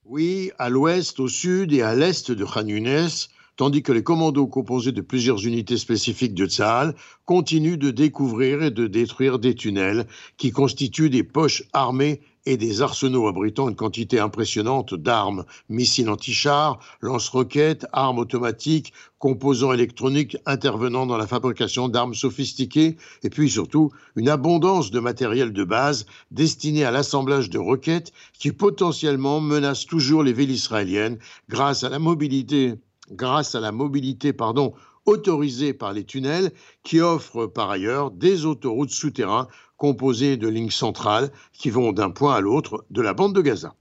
Oui, 0.05 0.51
à 0.57 0.69
l'ouest, 0.69 1.19
au 1.19 1.27
sud 1.27 1.71
et 1.73 1.83
à 1.83 1.95
l'est 1.95 2.31
de 2.31 2.43
Khan 2.43 2.67
Younes, 2.67 3.09
tandis 3.55 3.83
que 3.83 3.91
les 3.91 4.03
commandos 4.03 4.47
composés 4.47 4.91
de 4.91 5.01
plusieurs 5.01 5.45
unités 5.45 5.77
spécifiques 5.77 6.33
de 6.33 6.47
Tzahal 6.47 6.95
continuent 7.25 7.77
de 7.77 7.91
découvrir 7.91 8.63
et 8.63 8.71
de 8.71 8.87
détruire 8.87 9.37
des 9.37 9.53
tunnels 9.53 10.07
qui 10.37 10.51
constituent 10.51 11.11
des 11.11 11.23
poches 11.23 11.63
armées 11.71 12.21
et 12.45 12.57
des 12.57 12.81
arsenaux 12.81 13.27
abritant 13.27 13.69
une 13.69 13.75
quantité 13.75 14.19
impressionnante 14.19 14.93
d'armes, 14.93 15.45
missiles 15.69 16.09
anti-chars, 16.09 16.79
lance-roquettes, 17.01 17.85
armes 17.91 18.19
automatiques, 18.19 18.93
composants 19.19 19.73
électroniques 19.73 20.37
intervenant 20.45 21.05
dans 21.05 21.17
la 21.17 21.27
fabrication 21.27 21.87
d'armes 21.87 22.13
sophistiquées, 22.13 22.97
et 23.23 23.29
puis 23.29 23.49
surtout 23.49 23.91
une 24.15 24.29
abondance 24.29 24.91
de 24.91 24.99
matériel 24.99 25.53
de 25.53 25.63
base 25.63 26.05
destiné 26.31 26.83
à 26.83 26.91
l'assemblage 26.91 27.49
de 27.49 27.59
roquettes 27.59 28.11
qui 28.37 28.51
potentiellement 28.51 29.39
menacent 29.39 29.85
toujours 29.85 30.23
les 30.23 30.33
villes 30.33 30.51
israéliennes 30.51 31.19
grâce 31.49 31.83
à 31.83 31.89
la 31.89 31.99
mobilité 31.99 32.75
grâce 33.11 33.55
à 33.55 33.59
la 33.59 33.71
mobilité 33.71 34.33
pardon, 34.33 34.73
autorisée 35.05 35.73
par 35.73 35.93
les 35.93 36.05
tunnels 36.05 36.51
qui 36.83 37.01
offrent 37.01 37.47
par 37.47 37.69
ailleurs 37.69 38.11
des 38.11 38.45
autoroutes 38.45 38.91
souterraines 38.91 39.47
composées 39.83 40.37
de 40.37 40.47
lignes 40.47 40.69
centrales 40.69 41.29
qui 41.51 41.69
vont 41.69 41.91
d'un 41.91 42.09
point 42.09 42.33
à 42.33 42.39
l'autre 42.39 42.85
de 42.89 43.01
la 43.01 43.13
bande 43.13 43.35
de 43.35 43.41
Gaza. 43.41 43.75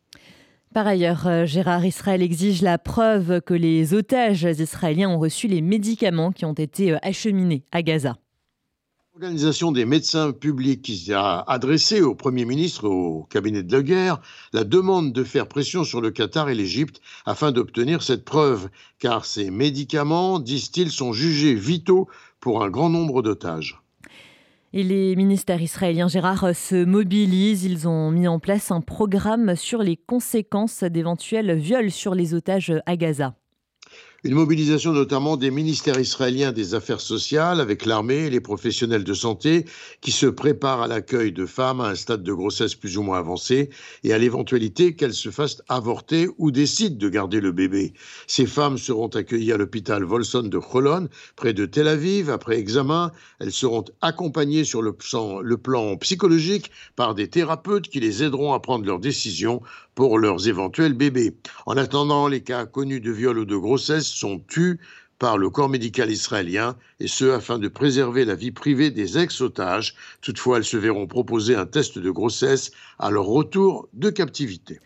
Par 0.74 0.84
ailleurs, 0.84 1.28
euh, 1.28 1.46
Gérard 1.46 1.84
Israël 1.86 2.22
exige 2.22 2.60
la 2.60 2.76
preuve 2.76 3.40
que 3.40 3.54
les 3.54 3.94
otages 3.94 4.42
israéliens 4.42 5.10
ont 5.10 5.20
reçu 5.20 5.46
les 5.46 5.60
médicaments 5.60 6.32
qui 6.32 6.44
ont 6.44 6.54
été 6.54 6.90
euh, 6.90 6.98
acheminés 7.02 7.62
à 7.70 7.82
Gaza. 7.82 8.16
L'Organisation 9.14 9.70
des 9.70 9.84
médecins 9.84 10.32
publics 10.32 10.82
qui 10.82 11.12
a 11.12 11.38
adressé 11.46 12.00
au 12.00 12.16
Premier 12.16 12.46
ministre 12.46 12.88
au 12.88 13.22
cabinet 13.30 13.62
de 13.62 13.70
la 13.70 13.82
guerre 13.84 14.20
la 14.52 14.64
demande 14.64 15.12
de 15.12 15.22
faire 15.22 15.46
pression 15.46 15.84
sur 15.84 16.00
le 16.00 16.10
Qatar 16.10 16.48
et 16.48 16.56
l'Égypte 16.56 17.00
afin 17.26 17.52
d'obtenir 17.52 18.02
cette 18.02 18.24
preuve, 18.24 18.70
car 18.98 19.24
ces 19.24 19.52
médicaments, 19.52 20.40
disent-ils, 20.40 20.90
sont 20.90 21.12
jugés 21.12 21.54
vitaux 21.54 22.08
pour 22.40 22.64
un 22.64 22.70
grand 22.70 22.90
nombre 22.90 23.22
d'otages. 23.22 23.81
Et 24.74 24.84
les 24.84 25.16
ministères 25.16 25.60
israéliens, 25.60 26.08
Gérard, 26.08 26.54
se 26.54 26.84
mobilisent. 26.84 27.64
Ils 27.64 27.86
ont 27.86 28.10
mis 28.10 28.26
en 28.26 28.38
place 28.38 28.70
un 28.70 28.80
programme 28.80 29.54
sur 29.54 29.82
les 29.82 29.98
conséquences 29.98 30.82
d'éventuels 30.82 31.54
viols 31.58 31.90
sur 31.90 32.14
les 32.14 32.32
otages 32.32 32.72
à 32.86 32.96
Gaza. 32.96 33.34
Une 34.24 34.34
mobilisation 34.34 34.92
notamment 34.92 35.36
des 35.36 35.50
ministères 35.50 35.98
israéliens 35.98 36.52
des 36.52 36.74
Affaires 36.74 37.00
sociales 37.00 37.60
avec 37.60 37.84
l'armée 37.84 38.26
et 38.26 38.30
les 38.30 38.38
professionnels 38.38 39.02
de 39.02 39.14
santé 39.14 39.64
qui 40.00 40.12
se 40.12 40.26
préparent 40.26 40.82
à 40.82 40.86
l'accueil 40.86 41.32
de 41.32 41.44
femmes 41.44 41.80
à 41.80 41.88
un 41.88 41.96
stade 41.96 42.22
de 42.22 42.32
grossesse 42.32 42.76
plus 42.76 42.96
ou 42.98 43.02
moins 43.02 43.18
avancé 43.18 43.70
et 44.04 44.12
à 44.12 44.18
l'éventualité 44.18 44.94
qu'elles 44.94 45.12
se 45.12 45.30
fassent 45.30 45.60
avorter 45.68 46.28
ou 46.38 46.52
décident 46.52 46.96
de 46.96 47.08
garder 47.08 47.40
le 47.40 47.50
bébé. 47.50 47.94
Ces 48.28 48.46
femmes 48.46 48.78
seront 48.78 49.08
accueillies 49.08 49.50
à 49.50 49.56
l'hôpital 49.56 50.04
Volson 50.04 50.44
de 50.44 50.58
Cholon, 50.60 51.08
près 51.34 51.52
de 51.52 51.66
Tel 51.66 51.88
Aviv. 51.88 52.30
Après 52.30 52.60
examen, 52.60 53.10
elles 53.40 53.50
seront 53.50 53.86
accompagnées 54.02 54.62
sur 54.62 54.82
le 54.82 54.92
plan, 54.92 55.40
le 55.40 55.56
plan 55.56 55.96
psychologique 55.96 56.70
par 56.94 57.16
des 57.16 57.26
thérapeutes 57.26 57.88
qui 57.88 57.98
les 57.98 58.22
aideront 58.22 58.52
à 58.52 58.60
prendre 58.60 58.86
leurs 58.86 59.00
décisions 59.00 59.62
pour 59.94 60.18
leurs 60.18 60.48
éventuels 60.48 60.94
bébés. 60.94 61.36
En 61.66 61.76
attendant, 61.76 62.28
les 62.28 62.42
cas 62.42 62.66
connus 62.66 63.00
de 63.00 63.10
viol 63.10 63.38
ou 63.38 63.44
de 63.44 63.56
grossesse 63.56 64.06
sont 64.06 64.38
tus 64.38 64.80
par 65.18 65.38
le 65.38 65.50
corps 65.50 65.68
médical 65.68 66.10
israélien, 66.10 66.76
et 66.98 67.06
ce 67.06 67.30
afin 67.30 67.60
de 67.60 67.68
préserver 67.68 68.24
la 68.24 68.34
vie 68.34 68.50
privée 68.50 68.90
des 68.90 69.18
ex-otages. 69.18 69.94
Toutefois, 70.20 70.56
elles 70.56 70.64
se 70.64 70.76
verront 70.76 71.06
proposer 71.06 71.54
un 71.54 71.64
test 71.64 71.96
de 71.96 72.10
grossesse 72.10 72.72
à 72.98 73.10
leur 73.10 73.26
retour 73.26 73.88
de 73.92 74.10
captivité. 74.10 74.80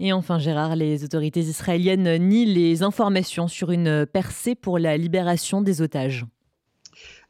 Et 0.00 0.12
enfin, 0.14 0.38
Gérard, 0.38 0.74
les 0.74 1.04
autorités 1.04 1.40
israéliennes 1.40 2.16
nient 2.16 2.46
les 2.46 2.82
informations 2.82 3.46
sur 3.46 3.70
une 3.70 4.06
percée 4.06 4.54
pour 4.54 4.78
la 4.78 4.96
libération 4.96 5.60
des 5.60 5.82
otages. 5.82 6.24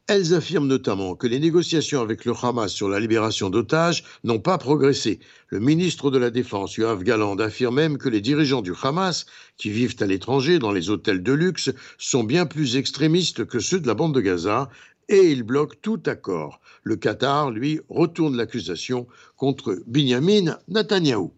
Elles 0.07 0.35
affirment 0.35 0.67
notamment 0.67 1.15
que 1.15 1.25
les 1.25 1.39
négociations 1.39 1.99
avec 1.99 2.25
le 2.25 2.33
Hamas 2.39 2.71
sur 2.71 2.87
la 2.87 2.99
libération 2.99 3.49
d'otages 3.49 4.03
n'ont 4.23 4.39
pas 4.39 4.59
progressé. 4.59 5.19
Le 5.47 5.59
ministre 5.59 6.11
de 6.11 6.19
la 6.19 6.29
Défense, 6.29 6.75
Yoav 6.75 7.01
Galand, 7.01 7.37
affirme 7.37 7.73
même 7.73 7.97
que 7.97 8.07
les 8.07 8.21
dirigeants 8.21 8.61
du 8.61 8.73
Hamas, 8.83 9.25
qui 9.57 9.71
vivent 9.71 9.95
à 10.01 10.05
l'étranger 10.05 10.59
dans 10.59 10.71
les 10.71 10.91
hôtels 10.91 11.23
de 11.23 11.33
luxe, 11.33 11.71
sont 11.97 12.23
bien 12.23 12.45
plus 12.45 12.75
extrémistes 12.75 13.45
que 13.45 13.57
ceux 13.57 13.79
de 13.79 13.87
la 13.87 13.95
bande 13.95 14.13
de 14.13 14.21
Gaza 14.21 14.69
et 15.09 15.31
il 15.31 15.41
bloque 15.41 15.81
tout 15.81 16.01
accord. 16.05 16.61
Le 16.83 16.97
Qatar, 16.97 17.49
lui, 17.49 17.79
retourne 17.89 18.37
l'accusation 18.37 19.07
contre 19.37 19.81
Binyamin 19.87 20.59
Netanyahou. 20.67 21.33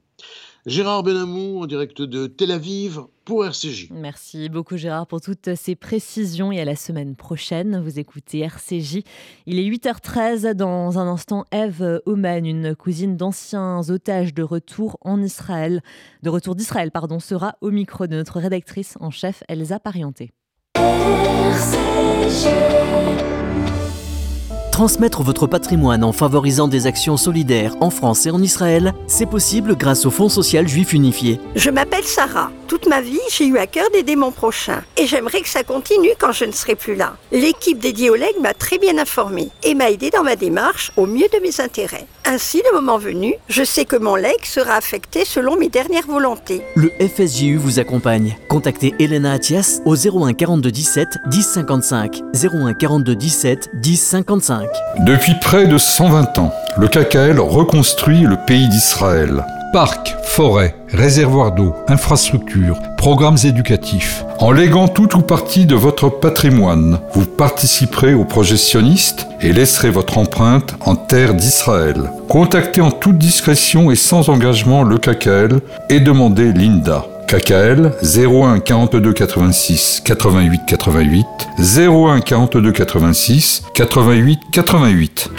Gérard 0.67 1.01
Benamou 1.01 1.63
en 1.63 1.65
direct 1.65 2.01
de 2.01 2.27
Tel 2.27 2.51
Aviv 2.51 2.99
pour 3.23 3.45
RCJ. 3.45 3.87
Merci 3.89 4.49
beaucoup 4.49 4.75
Gérard 4.75 5.07
pour 5.07 5.21
toutes 5.21 5.55
ces 5.55 5.75
précisions 5.75 6.51
et 6.51 6.59
à 6.59 6.65
la 6.65 6.75
semaine 6.75 7.15
prochaine. 7.15 7.81
Vous 7.81 7.99
écoutez 7.99 8.39
RCJ. 8.39 8.99
Il 9.45 9.59
est 9.59 9.63
8h13 9.63 10.51
dans 10.55 10.99
un 10.99 11.07
instant. 11.07 11.45
Eve 11.53 12.01
Oman, 12.05 12.45
une 12.45 12.75
cousine 12.75 13.15
d'anciens 13.15 13.79
otages 13.87 14.33
de 14.33 14.43
retour 14.43 14.97
en 14.99 15.21
Israël, 15.21 15.81
de 16.21 16.29
retour 16.29 16.53
d'Israël, 16.53 16.91
pardon, 16.91 17.21
sera 17.21 17.55
au 17.61 17.71
micro 17.71 18.05
de 18.05 18.17
notre 18.17 18.41
rédactrice 18.41 18.97
en 18.99 19.09
chef 19.09 19.43
Elsa 19.47 19.79
Parienté. 19.79 20.31
RCJ. 20.75 22.47
Transmettre 24.77 25.23
votre 25.23 25.47
patrimoine 25.47 26.03
en 26.03 26.11
favorisant 26.11 26.67
des 26.67 26.85
actions 26.85 27.17
solidaires 27.17 27.73
en 27.81 27.89
France 27.89 28.27
et 28.27 28.29
en 28.29 28.39
Israël, 28.39 28.93
c'est 29.07 29.25
possible 29.25 29.75
grâce 29.75 30.05
au 30.05 30.11
Fonds 30.11 30.29
social 30.29 30.67
juif 30.67 30.93
unifié. 30.93 31.41
Je 31.55 31.71
m'appelle 31.71 32.03
Sarah. 32.03 32.51
Toute 32.67 32.85
ma 32.85 33.01
vie, 33.01 33.19
j'ai 33.31 33.47
eu 33.47 33.57
à 33.57 33.65
cœur 33.65 33.89
d'aider 33.91 34.15
mon 34.15 34.31
prochain. 34.31 34.83
Et 34.95 35.07
j'aimerais 35.07 35.41
que 35.41 35.49
ça 35.49 35.63
continue 35.63 36.11
quand 36.19 36.31
je 36.31 36.45
ne 36.45 36.51
serai 36.51 36.75
plus 36.75 36.93
là. 36.93 37.15
L'équipe 37.31 37.79
dédiée 37.79 38.11
au 38.11 38.15
leg 38.15 38.35
m'a 38.39 38.53
très 38.53 38.77
bien 38.77 38.99
informée 38.99 39.49
et 39.63 39.73
m'a 39.73 39.89
aidé 39.89 40.11
dans 40.11 40.21
ma 40.21 40.35
démarche 40.35 40.91
au 40.95 41.07
mieux 41.07 41.27
de 41.33 41.41
mes 41.41 41.59
intérêts. 41.59 42.05
Ainsi, 42.25 42.61
le 42.69 42.75
moment 42.79 42.97
venu, 42.97 43.33
je 43.47 43.63
sais 43.63 43.85
que 43.85 43.95
mon 43.95 44.15
leg 44.15 44.35
sera 44.43 44.73
affecté 44.73 45.23
selon 45.25 45.55
mes 45.55 45.69
dernières 45.69 46.05
volontés. 46.05 46.61
Le 46.75 46.91
FSJU 46.99 47.55
vous 47.55 47.79
accompagne. 47.79 48.37
Contactez 48.49 48.93
Elena 48.99 49.31
Atias 49.31 49.79
au 49.85 49.95
01 49.95 50.33
42 50.33 50.69
17 50.69 51.07
10 51.25 51.41
55. 51.41 52.21
01 52.35 52.73
42 52.73 53.15
17 53.15 53.69
10 53.75 53.97
55. 53.97 54.66
Depuis 54.99 55.35
près 55.41 55.67
de 55.67 55.77
120 55.77 56.39
ans, 56.39 56.53
le 56.77 56.87
KKL 56.87 57.39
reconstruit 57.39 58.21
le 58.21 58.37
pays 58.45 58.67
d'Israël. 58.67 59.45
Parcs, 59.73 60.15
forêts, 60.23 60.75
réservoirs 60.91 61.51
d'eau, 61.51 61.75
infrastructures, 61.87 62.79
programmes 62.97 63.37
éducatifs. 63.43 64.23
En 64.39 64.51
léguant 64.51 64.87
tout 64.87 65.17
ou 65.17 65.21
partie 65.21 65.65
de 65.65 65.75
votre 65.75 66.09
patrimoine, 66.09 66.99
vous 67.13 67.25
participerez 67.25 68.13
au 68.13 68.23
projet 68.23 68.57
sioniste 68.57 69.27
et 69.41 69.51
laisserez 69.51 69.89
votre 69.89 70.17
empreinte 70.17 70.75
en 70.85 70.95
terre 70.95 71.33
d'Israël. 71.33 72.11
Contactez 72.29 72.81
en 72.81 72.91
toute 72.91 73.17
discrétion 73.17 73.91
et 73.91 73.95
sans 73.95 74.29
engagement 74.29 74.83
le 74.83 74.97
KKL 74.97 75.59
et 75.89 75.99
demandez 75.99 76.53
l'INDA. 76.53 77.05
KKL 77.27 77.91
01 78.01 78.61
42 78.61 79.11
86 79.11 80.01
88 80.05 80.61
88 80.65 81.25
01 81.59 82.21
42 82.21 82.71
86 82.71 83.63
88 83.73 84.39
88. 84.49 85.29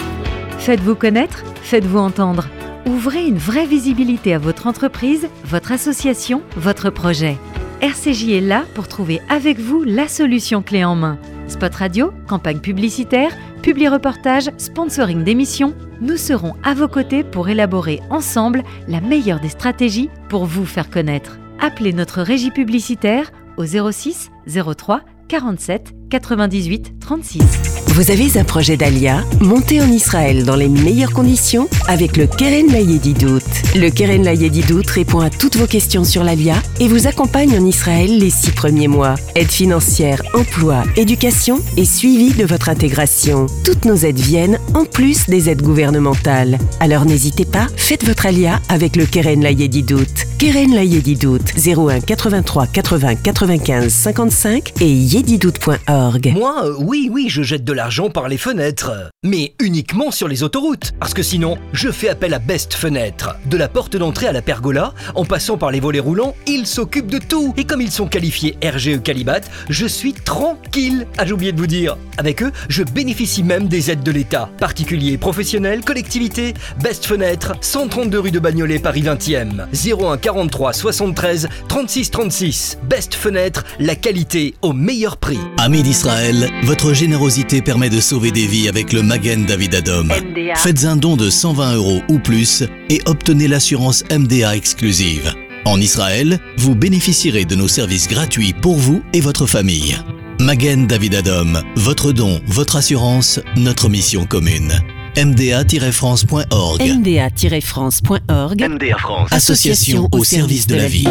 Faites-vous 0.59 0.93
connaître, 0.93 1.43
faites-vous 1.63 1.97
entendre. 1.97 2.47
Ouvrez 2.85 3.25
une 3.25 3.39
vraie 3.39 3.65
visibilité 3.65 4.35
à 4.35 4.37
votre 4.37 4.67
entreprise, 4.67 5.29
votre 5.45 5.71
association, 5.71 6.43
votre 6.55 6.91
projet. 6.91 7.37
RCJ 7.81 8.33
est 8.33 8.41
là 8.41 8.65
pour 8.75 8.87
trouver 8.87 9.19
avec 9.27 9.57
vous 9.59 9.83
la 9.83 10.07
solution 10.07 10.61
clé 10.61 10.85
en 10.85 10.93
main. 10.95 11.17
Spot 11.47 11.73
radio, 11.73 12.11
campagne 12.27 12.59
publicitaire, 12.59 13.31
publi-reportage, 13.63 14.51
sponsoring 14.59 15.23
d'émissions, 15.23 15.73
nous 16.01 16.17
serons 16.17 16.53
à 16.63 16.75
vos 16.75 16.87
côtés 16.87 17.23
pour 17.23 17.49
élaborer 17.49 17.99
ensemble 18.11 18.61
la 18.87 19.01
meilleure 19.01 19.39
des 19.39 19.49
stratégies 19.49 20.11
pour 20.29 20.45
vous 20.45 20.67
faire 20.67 20.91
connaître. 20.91 21.39
Appelez 21.61 21.91
notre 21.93 22.21
régie 22.21 22.51
publicitaire 22.51 23.31
au 23.57 23.65
06 23.65 24.31
03 24.47 25.01
47 25.27 25.93
98 26.09 26.93
36. 26.99 27.41
Vous 27.87 28.11
avez 28.11 28.39
un 28.39 28.45
projet 28.45 28.77
d'Alia? 28.77 29.23
Montez 29.41 29.81
en 29.81 29.91
Israël 29.91 30.45
dans 30.45 30.55
les 30.55 30.69
meilleures 30.69 31.11
conditions 31.11 31.67
avec 31.87 32.15
le 32.15 32.27
Keren 32.27 32.71
Layedidout. 32.71 33.43
Le 33.75 33.89
Keren 33.89 34.23
Layedidout 34.23 34.89
répond 34.89 35.19
à 35.19 35.29
toutes 35.29 35.57
vos 35.57 35.67
questions 35.67 36.05
sur 36.05 36.23
l'Alia 36.23 36.55
et 36.79 36.87
vous 36.87 37.07
accompagne 37.07 37.57
en 37.59 37.65
Israël 37.65 38.17
les 38.17 38.29
six 38.29 38.51
premiers 38.51 38.87
mois. 38.87 39.15
Aide 39.35 39.51
financière, 39.51 40.21
emploi, 40.33 40.83
éducation 40.95 41.59
et 41.75 41.85
suivi 41.85 42.33
de 42.33 42.45
votre 42.45 42.69
intégration. 42.69 43.47
Toutes 43.65 43.85
nos 43.85 43.97
aides 43.97 44.19
viennent 44.19 44.59
en 44.75 44.85
plus 44.85 45.27
des 45.27 45.49
aides 45.49 45.61
gouvernementales. 45.61 46.57
Alors 46.79 47.05
n'hésitez 47.05 47.45
pas, 47.45 47.67
faites 47.75 48.05
votre 48.05 48.25
Alia 48.25 48.61
avec 48.69 48.95
le 48.95 49.05
Keren 49.05 49.43
Layedidout. 49.43 50.28
Keren 50.39 50.73
Layedidout 50.73 51.41
01 51.57 51.99
83 51.99 52.67
80 52.67 53.15
95 53.15 53.89
55 53.89 54.71
et 54.79 54.89
yedidout.org. 54.89 56.31
Moi, 56.33 56.55
euh, 56.63 56.75
oui, 56.79 57.09
oui, 57.11 57.25
je 57.27 57.43
jette 57.43 57.65
de 57.65 57.73
l'argent 57.73 58.09
par 58.09 58.29
les 58.29 58.37
fenêtres. 58.37 59.11
Mais 59.21 59.53
uniquement 59.59 60.11
sur 60.11 60.29
les 60.29 60.41
autoroutes. 60.41 60.93
Parce 60.97 61.13
que 61.13 61.23
sinon, 61.23 61.57
je 61.73 61.91
fais 61.91 62.07
appel 62.07 62.33
à 62.33 62.39
Best 62.39 62.73
Fenêtre. 62.73 63.35
De 63.47 63.57
la 63.57 63.67
porte 63.67 63.97
d'entrée 63.97 64.27
à 64.27 64.31
la 64.31 64.41
pergola, 64.41 64.93
en 65.13 65.25
passant 65.25 65.57
par 65.57 65.71
les 65.71 65.81
volets 65.81 65.99
roulants, 65.99 66.33
ils 66.47 66.65
s'occupent 66.65 67.11
de 67.11 67.19
tout. 67.19 67.53
Et 67.57 67.65
comme 67.65 67.81
ils 67.81 67.91
sont 67.91 68.07
qualifiés 68.07 68.55
RGE 68.63 69.01
Calibat, 69.03 69.41
je 69.67 69.87
suis 69.87 70.13
tranquille. 70.13 71.05
Ah, 71.17 71.25
j'ai 71.25 71.33
oublié 71.33 71.51
de 71.51 71.59
vous 71.59 71.67
dire. 71.67 71.97
Avec 72.17 72.41
eux, 72.43 72.53
je 72.69 72.83
bénéficie 72.83 73.43
même 73.43 73.67
des 73.67 73.91
aides 73.91 74.03
de 74.03 74.11
l'État. 74.11 74.49
Particuliers, 74.57 75.17
professionnels, 75.17 75.83
collectivités. 75.83 76.53
Best 76.81 77.05
Fenêtre, 77.05 77.55
132 77.59 78.19
rue 78.19 78.31
de 78.31 78.39
Bagnolet, 78.39 78.79
Paris 78.79 79.03
20e. 79.03 79.65
01 79.73 80.17
43 80.29 80.73
73 80.73 81.49
36 81.67 82.11
36. 82.11 82.77
Best 82.87 83.15
Fenêtre, 83.15 83.63
la 83.79 83.95
qualité 83.95 84.53
au 84.61 84.73
meilleur 84.73 85.17
prix. 85.17 85.39
Amis 85.57 85.81
d'Israël, 85.81 86.51
votre 86.63 86.93
générosité 86.93 87.63
permet 87.63 87.89
de 87.89 87.99
sauver 87.99 88.29
des 88.29 88.45
vies 88.45 88.69
avec 88.69 88.93
le 88.93 89.01
Magen 89.01 89.47
David 89.47 89.73
Adom. 89.73 90.13
Faites 90.55 90.85
un 90.85 90.97
don 90.97 91.15
de 91.17 91.31
120 91.31 91.75
euros 91.75 92.01
ou 92.09 92.19
plus 92.19 92.63
et 92.89 93.01
obtenez 93.07 93.47
l'assurance 93.47 94.03
MDA 94.11 94.55
exclusive. 94.55 95.33
En 95.65 95.81
Israël, 95.81 96.39
vous 96.57 96.75
bénéficierez 96.75 97.45
de 97.45 97.55
nos 97.55 97.67
services 97.67 98.07
gratuits 98.07 98.53
pour 98.53 98.75
vous 98.75 99.01
et 99.13 99.21
votre 99.21 99.47
famille. 99.47 99.97
Magen 100.39 100.85
David 100.85 101.15
Adom, 101.15 101.59
votre 101.75 102.11
don, 102.11 102.39
votre 102.45 102.75
assurance, 102.75 103.39
notre 103.57 103.89
mission 103.89 104.25
commune. 104.27 104.79
MDA-France.org 105.17 106.81
MDA-France.org 106.81 108.61
MDA 108.69 108.97
France, 108.97 109.29
association 109.31 110.07
au 110.11 110.23
service 110.23 110.67
de 110.67 110.75
la 110.75 110.87
vie. 110.87 111.07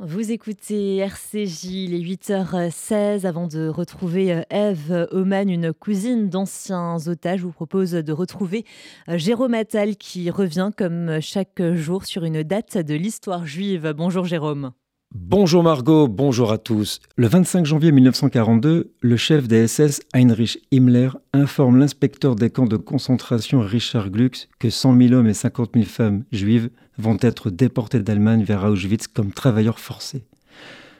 Vous 0.00 0.32
écoutez 0.32 0.96
RCJ, 0.96 1.64
les 1.88 2.02
8h16. 2.02 3.24
Avant 3.24 3.46
de 3.46 3.68
retrouver 3.68 4.42
Eve 4.50 5.06
Oman, 5.12 5.48
une 5.48 5.72
cousine 5.72 6.28
d'anciens 6.28 6.96
otages, 7.06 7.40
je 7.40 7.44
vous 7.44 7.52
propose 7.52 7.92
de 7.92 8.12
retrouver 8.12 8.64
Jérôme 9.08 9.54
Attal 9.54 9.96
qui 9.96 10.28
revient 10.30 10.70
comme 10.76 11.20
chaque 11.20 11.62
jour 11.74 12.04
sur 12.04 12.24
une 12.24 12.42
date 12.42 12.78
de 12.78 12.94
l'histoire 12.94 13.46
juive. 13.46 13.94
Bonjour 13.96 14.24
Jérôme. 14.24 14.72
Bonjour 15.12 15.64
Margot, 15.64 16.06
bonjour 16.06 16.52
à 16.52 16.58
tous. 16.58 17.00
Le 17.16 17.26
25 17.26 17.66
janvier 17.66 17.90
1942, 17.90 18.92
le 19.00 19.16
chef 19.16 19.48
des 19.48 19.66
SS 19.66 20.02
Heinrich 20.14 20.62
Himmler 20.70 21.08
informe 21.32 21.80
l'inspecteur 21.80 22.36
des 22.36 22.48
camps 22.48 22.68
de 22.68 22.76
concentration 22.76 23.58
Richard 23.58 24.10
Glucks 24.10 24.48
que 24.60 24.70
100 24.70 24.96
000 24.96 25.14
hommes 25.14 25.26
et 25.26 25.34
50 25.34 25.70
000 25.74 25.84
femmes 25.86 26.22
juives 26.30 26.70
vont 26.96 27.16
être 27.22 27.50
déportés 27.50 27.98
d'Allemagne 27.98 28.44
vers 28.44 28.62
Auschwitz 28.62 29.08
comme 29.08 29.32
travailleurs 29.32 29.80
forcés. 29.80 30.26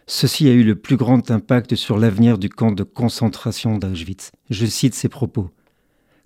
Ceci 0.08 0.48
a 0.48 0.52
eu 0.54 0.64
le 0.64 0.74
plus 0.74 0.96
grand 0.96 1.30
impact 1.30 1.76
sur 1.76 1.96
l'avenir 1.96 2.36
du 2.36 2.48
camp 2.48 2.72
de 2.72 2.82
concentration 2.82 3.78
d'Auschwitz. 3.78 4.32
Je 4.50 4.66
cite 4.66 4.96
ses 4.96 5.08
propos. 5.08 5.50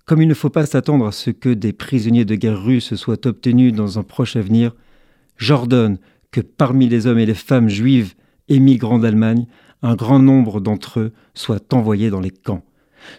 Comme 0.07 0.23
il 0.23 0.29
ne 0.29 0.33
faut 0.33 0.49
pas 0.49 0.65
s'attendre 0.65 1.07
à 1.07 1.13
ce 1.13 1.29
que 1.29 1.51
des 1.51 1.75
prisonniers 1.75 2.25
de 2.25 2.35
guerre 2.35 2.63
russes 2.63 2.95
soient 2.95 3.27
obtenus 3.27 3.75
dans 3.75 3.99
un 3.99 4.03
proche 4.05 4.37
avenir, 4.37 4.75
j'ordonne 5.37 5.99
que 6.35 6.41
parmi 6.41 6.89
les 6.89 7.07
hommes 7.07 7.21
et 7.21 7.27
les 7.27 7.33
femmes 7.33 7.69
juives 7.69 8.15
émigrants 8.49 8.99
d'Allemagne, 8.99 9.47
un 9.83 9.95
grand 9.95 10.19
nombre 10.19 10.61
d'entre 10.61 10.99
eux 10.99 11.13
soient 11.33 11.61
envoyés 11.73 12.11
dans 12.11 12.19
les 12.19 12.33
camps. 12.33 12.65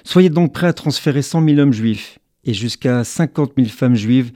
Soyez 0.03 0.29
donc 0.29 0.51
prêts 0.51 0.67
à 0.67 0.73
transférer 0.73 1.21
100 1.21 1.47
000 1.47 1.59
hommes 1.59 1.71
juifs 1.71 2.19
et 2.43 2.53
jusqu'à 2.53 3.05
50 3.05 3.53
000 3.55 3.69
femmes 3.69 3.95
juives 3.95 4.33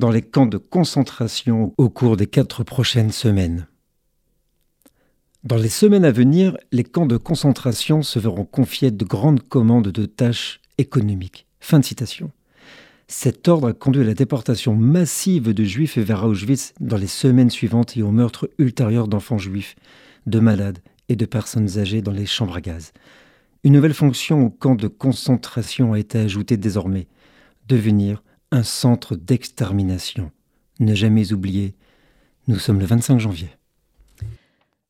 dans 0.00 0.10
les 0.10 0.22
camps 0.22 0.46
de 0.46 0.58
concentration 0.58 1.72
au 1.78 1.88
cours 1.88 2.16
des 2.16 2.26
quatre 2.26 2.64
prochaines 2.64 3.12
semaines. 3.12 3.68
Dans 5.44 5.56
les 5.56 5.68
semaines 5.68 6.04
à 6.04 6.10
venir, 6.10 6.56
les 6.72 6.82
camps 6.82 7.06
de 7.06 7.18
concentration 7.18 8.02
se 8.02 8.18
verront 8.18 8.44
confier 8.44 8.90
de 8.90 9.04
grandes 9.04 9.48
commandes 9.48 9.92
de 9.92 10.04
tâches 10.04 10.60
économiques. 10.78 11.46
Fin 11.60 11.78
de 11.78 11.84
citation. 11.84 12.32
Cet 13.08 13.46
ordre 13.46 13.68
a 13.68 13.72
conduit 13.72 14.02
à 14.02 14.06
la 14.06 14.14
déportation 14.14 14.74
massive 14.74 15.54
de 15.54 15.64
juifs 15.64 15.96
vers 15.96 16.24
Auschwitz 16.24 16.74
dans 16.80 16.96
les 16.96 17.06
semaines 17.06 17.50
suivantes 17.50 17.96
et 17.96 18.02
au 18.02 18.10
meurtre 18.10 18.50
ultérieur 18.58 19.06
d'enfants 19.06 19.38
juifs, 19.38 19.76
de 20.26 20.40
malades 20.40 20.80
et 21.08 21.14
de 21.14 21.24
personnes 21.24 21.78
âgées 21.78 22.02
dans 22.02 22.12
les 22.12 22.26
chambres 22.26 22.56
à 22.56 22.60
gaz. 22.60 22.92
Une 23.62 23.74
nouvelle 23.74 23.94
fonction 23.94 24.44
au 24.44 24.50
camp 24.50 24.74
de 24.74 24.88
concentration 24.88 25.92
a 25.92 26.00
été 26.00 26.18
ajoutée 26.18 26.56
désormais, 26.56 27.06
devenir 27.68 28.24
un 28.50 28.64
centre 28.64 29.14
d'extermination. 29.14 30.32
Ne 30.80 30.94
jamais 30.94 31.32
oublier, 31.32 31.74
nous 32.48 32.58
sommes 32.58 32.80
le 32.80 32.86
25 32.86 33.20
janvier. 33.20 33.50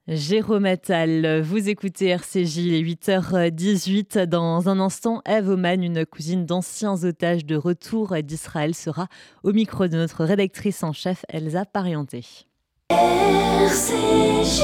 Jérôme 0.09 0.67
Attal, 0.67 1.41
vous 1.41 1.69
écoutez 1.69 2.07
RCJ, 2.07 2.59
les 2.59 2.81
8h18. 2.81 4.27
Dans 4.27 4.69
un 4.69 4.79
instant, 4.79 5.21
Eve 5.27 5.49
Oman, 5.49 5.83
une 5.83 6.07
cousine 6.07 6.47
d'anciens 6.47 7.03
otages 7.03 7.45
de 7.45 7.57
retour 7.57 8.15
d'Israël, 8.23 8.77
sera 8.77 9.09
au 9.43 9.53
micro 9.53 9.89
de 9.89 9.97
notre 9.97 10.25
rédactrice 10.25 10.85
en 10.85 10.93
chef, 10.93 11.25
Elsa 11.29 11.65
Parienté. 11.65 12.25
RCJ. 12.89 14.63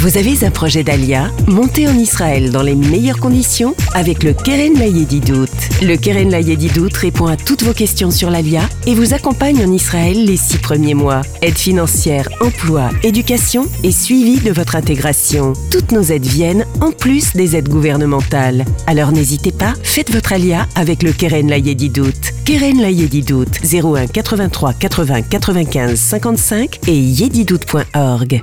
Vous 0.00 0.16
avez 0.16 0.46
un 0.46 0.50
projet 0.50 0.82
d'Alia? 0.82 1.30
Montez 1.46 1.86
en 1.86 1.92
Israël 1.92 2.50
dans 2.50 2.62
les 2.62 2.74
meilleures 2.74 3.18
conditions 3.18 3.74
avec 3.92 4.22
le 4.22 4.32
Keren 4.32 4.78
Layedidout. 4.78 5.44
Le 5.82 5.96
Keren 5.96 6.30
Layedidout 6.30 6.96
répond 6.96 7.26
à 7.26 7.36
toutes 7.36 7.64
vos 7.64 7.74
questions 7.74 8.10
sur 8.10 8.30
l'Alia 8.30 8.62
et 8.86 8.94
vous 8.94 9.12
accompagne 9.12 9.62
en 9.62 9.70
Israël 9.70 10.24
les 10.24 10.38
six 10.38 10.56
premiers 10.56 10.94
mois. 10.94 11.20
Aide 11.42 11.58
financière, 11.58 12.30
emploi, 12.40 12.88
éducation 13.02 13.66
et 13.84 13.92
suivi 13.92 14.40
de 14.40 14.52
votre 14.52 14.74
intégration. 14.74 15.52
Toutes 15.70 15.92
nos 15.92 16.04
aides 16.04 16.24
viennent 16.24 16.64
en 16.80 16.92
plus 16.92 17.34
des 17.34 17.54
aides 17.54 17.68
gouvernementales. 17.68 18.64
Alors 18.86 19.12
n'hésitez 19.12 19.52
pas, 19.52 19.74
faites 19.82 20.10
votre 20.10 20.32
Alia 20.32 20.66
avec 20.76 21.02
le 21.02 21.12
Keren 21.12 21.50
Layedidout. 21.50 22.32
Keren 22.46 22.80
Layedidout 22.80 23.50
01 23.70 24.06
83 24.06 24.72
80 24.72 25.22
95 25.24 26.00
55 26.00 26.88
et 26.88 26.96
yedidout.org. 26.96 28.42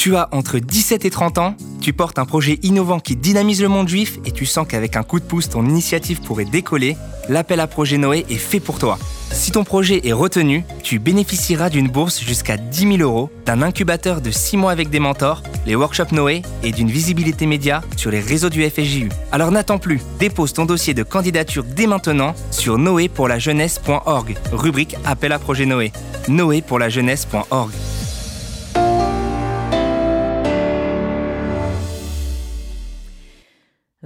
Tu 0.00 0.16
as 0.16 0.30
entre 0.32 0.58
17 0.58 1.04
et 1.04 1.10
30 1.10 1.36
ans 1.36 1.54
Tu 1.82 1.92
portes 1.92 2.18
un 2.18 2.24
projet 2.24 2.58
innovant 2.62 3.00
qui 3.00 3.16
dynamise 3.16 3.60
le 3.60 3.68
monde 3.68 3.86
juif 3.86 4.18
et 4.24 4.30
tu 4.30 4.46
sens 4.46 4.66
qu'avec 4.66 4.96
un 4.96 5.02
coup 5.02 5.20
de 5.20 5.26
pouce, 5.26 5.50
ton 5.50 5.62
initiative 5.66 6.22
pourrait 6.22 6.46
décoller. 6.46 6.96
L'appel 7.28 7.60
à 7.60 7.66
projet 7.66 7.98
Noé 7.98 8.24
est 8.30 8.36
fait 8.36 8.60
pour 8.60 8.78
toi. 8.78 8.98
Si 9.30 9.52
ton 9.52 9.62
projet 9.62 10.00
est 10.08 10.14
retenu, 10.14 10.64
tu 10.82 10.98
bénéficieras 10.98 11.68
d'une 11.68 11.88
bourse 11.88 12.18
jusqu'à 12.18 12.56
10 12.56 12.96
000 12.96 13.02
euros, 13.02 13.28
d'un 13.44 13.60
incubateur 13.60 14.22
de 14.22 14.30
6 14.30 14.56
mois 14.56 14.72
avec 14.72 14.88
des 14.88 15.00
mentors, 15.00 15.42
les 15.66 15.76
workshops 15.76 16.12
Noé 16.12 16.40
et 16.62 16.72
d'une 16.72 16.90
visibilité 16.90 17.44
média 17.44 17.82
sur 17.98 18.10
les 18.10 18.20
réseaux 18.20 18.48
du 18.48 18.66
FSJU. 18.66 19.10
Alors 19.32 19.50
n'attends 19.50 19.76
plus, 19.76 20.00
dépose 20.18 20.54
ton 20.54 20.64
dossier 20.64 20.94
de 20.94 21.02
candidature 21.02 21.62
dès 21.62 21.86
maintenant 21.86 22.34
sur 22.50 22.78
noépourlajeunesse.org, 22.78 24.38
rubrique 24.50 24.96
Appel 25.04 25.32
à 25.32 25.38
projet 25.38 25.66
Noé. 25.66 25.92
noépourlajeunesse.org. 26.26 27.72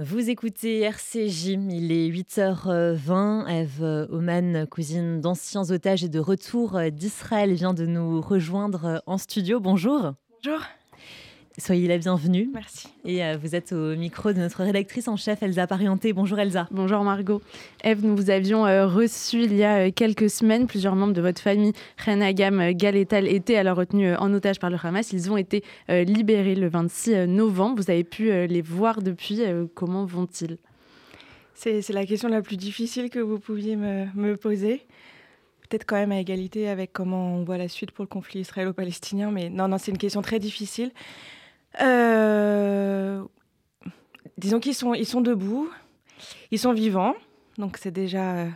Vous 0.07 0.29
écoutez 0.29 0.81
RCJ, 0.81 1.57
il 1.71 1.91
est 1.91 2.09
8h20. 2.09 3.49
Eve 3.49 4.07
Oman, 4.11 4.67
cousine 4.67 5.19
d'anciens 5.19 5.71
otages 5.71 6.03
et 6.03 6.09
de 6.09 6.19
retour 6.19 6.79
d'Israël, 6.91 7.53
vient 7.53 7.73
de 7.73 7.87
nous 7.87 8.21
rejoindre 8.21 9.01
en 9.07 9.17
studio. 9.17 9.59
Bonjour. 9.59 10.13
Bonjour. 10.43 10.61
Soyez 11.57 11.87
la 11.87 11.97
bienvenue. 11.97 12.49
Merci. 12.53 12.89
Et 13.05 13.23
euh, 13.23 13.37
vous 13.41 13.55
êtes 13.55 13.71
au 13.71 13.95
micro 13.95 14.33
de 14.33 14.39
notre 14.39 14.61
rédactrice 14.61 15.07
en 15.07 15.15
chef, 15.15 15.41
Elsa 15.41 15.67
Parienté. 15.67 16.11
Bonjour 16.11 16.37
Elsa. 16.37 16.67
Bonjour 16.69 17.01
Margot. 17.03 17.41
Eve, 17.81 18.05
nous 18.05 18.13
vous 18.13 18.29
avions 18.29 18.65
euh, 18.65 18.85
reçu 18.85 19.43
il 19.43 19.55
y 19.55 19.63
a 19.63 19.87
euh, 19.87 19.91
quelques 19.91 20.29
semaines. 20.29 20.67
Plusieurs 20.67 20.97
membres 20.97 21.13
de 21.13 21.21
votre 21.21 21.41
famille, 21.41 21.71
Renagam, 22.05 22.73
Galetal, 22.73 23.25
étaient 23.29 23.55
alors 23.55 23.77
retenus 23.77 24.17
en 24.19 24.33
otage 24.33 24.59
par 24.59 24.69
le 24.69 24.77
Hamas. 24.83 25.13
Ils 25.13 25.31
ont 25.31 25.37
été 25.37 25.63
libérés 25.87 26.55
le 26.55 26.67
26 26.67 27.27
novembre. 27.27 27.81
Vous 27.81 27.89
avez 27.89 28.03
pu 28.03 28.25
les 28.47 28.61
voir 28.61 29.01
depuis. 29.01 29.41
comment 29.75 30.05
vont-ils? 30.05 30.57
C'est 31.53 31.89
la 31.89 32.05
question 32.05 32.27
la 32.27 32.41
plus 32.41 32.57
difficile 32.57 33.09
que 33.09 33.19
vous 33.19 33.39
pouviez 33.39 33.77
me, 33.77 34.05
me 34.13 34.35
poser 34.35 34.85
peut-être 35.67 35.85
quand 35.85 35.95
même 35.95 36.11
à 36.11 36.19
égalité 36.19 36.69
avec 36.69 36.93
comment 36.93 37.37
on 37.37 37.43
voit 37.43 37.57
la 37.57 37.67
suite 37.67 37.91
pour 37.91 38.03
le 38.03 38.07
conflit 38.07 38.41
israélo-palestinien, 38.41 39.31
mais 39.31 39.49
non, 39.49 39.67
non, 39.67 39.79
c'est 39.79 39.89
une 39.89 39.97
question 39.97 40.21
très 40.21 40.37
difficile. 40.37 40.91
Euh, 41.81 43.23
disons 44.37 44.59
qu'ils 44.59 44.75
sont, 44.75 44.93
ils 44.93 45.05
sont 45.05 45.21
debout, 45.21 45.69
ils 46.51 46.59
sont 46.59 46.73
vivants, 46.73 47.15
donc 47.57 47.77
c'est 47.77 47.91
déjà. 47.91 48.35
Euh, 48.35 48.49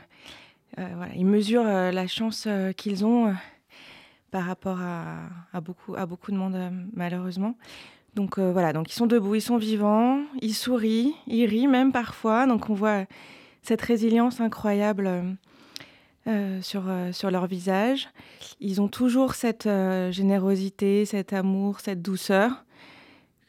euh, 0.78 0.88
voilà, 0.96 1.14
ils 1.16 1.26
mesurent 1.26 1.64
la 1.64 2.08
chance 2.08 2.48
qu'ils 2.78 3.06
ont 3.06 3.34
par 4.32 4.46
rapport 4.46 4.80
à, 4.80 5.62
beaucoup, 5.62 5.96
à 5.96 6.06
beaucoup 6.06 6.32
de 6.32 6.38
monde, 6.38 6.58
malheureusement. 6.94 7.56
Donc 8.16 8.38
voilà, 8.38 8.72
donc 8.72 8.92
ils 8.92 8.94
sont 8.94 9.08
debout, 9.08 9.36
ils 9.36 9.42
sont 9.42 9.58
vivants, 9.58 10.22
ils 10.42 10.54
sourient, 10.54 11.16
ils 11.28 11.46
rient 11.46 11.68
même 11.68 11.92
parfois. 11.92 12.46
Donc 12.46 12.70
on 12.70 12.76
voit 12.76 13.06
cette 13.64 13.82
résilience 13.82 14.40
incroyable 14.40 15.36
sur, 16.62 16.84
sur 17.12 17.32
leur 17.32 17.48
visage. 17.48 18.08
Ils 18.62 18.80
ont 18.80 18.88
toujours 18.88 19.34
cette 19.34 19.68
générosité, 20.12 21.06
cet 21.06 21.34
amour, 21.34 21.80
cette 21.80 22.02
douceur. 22.02 22.64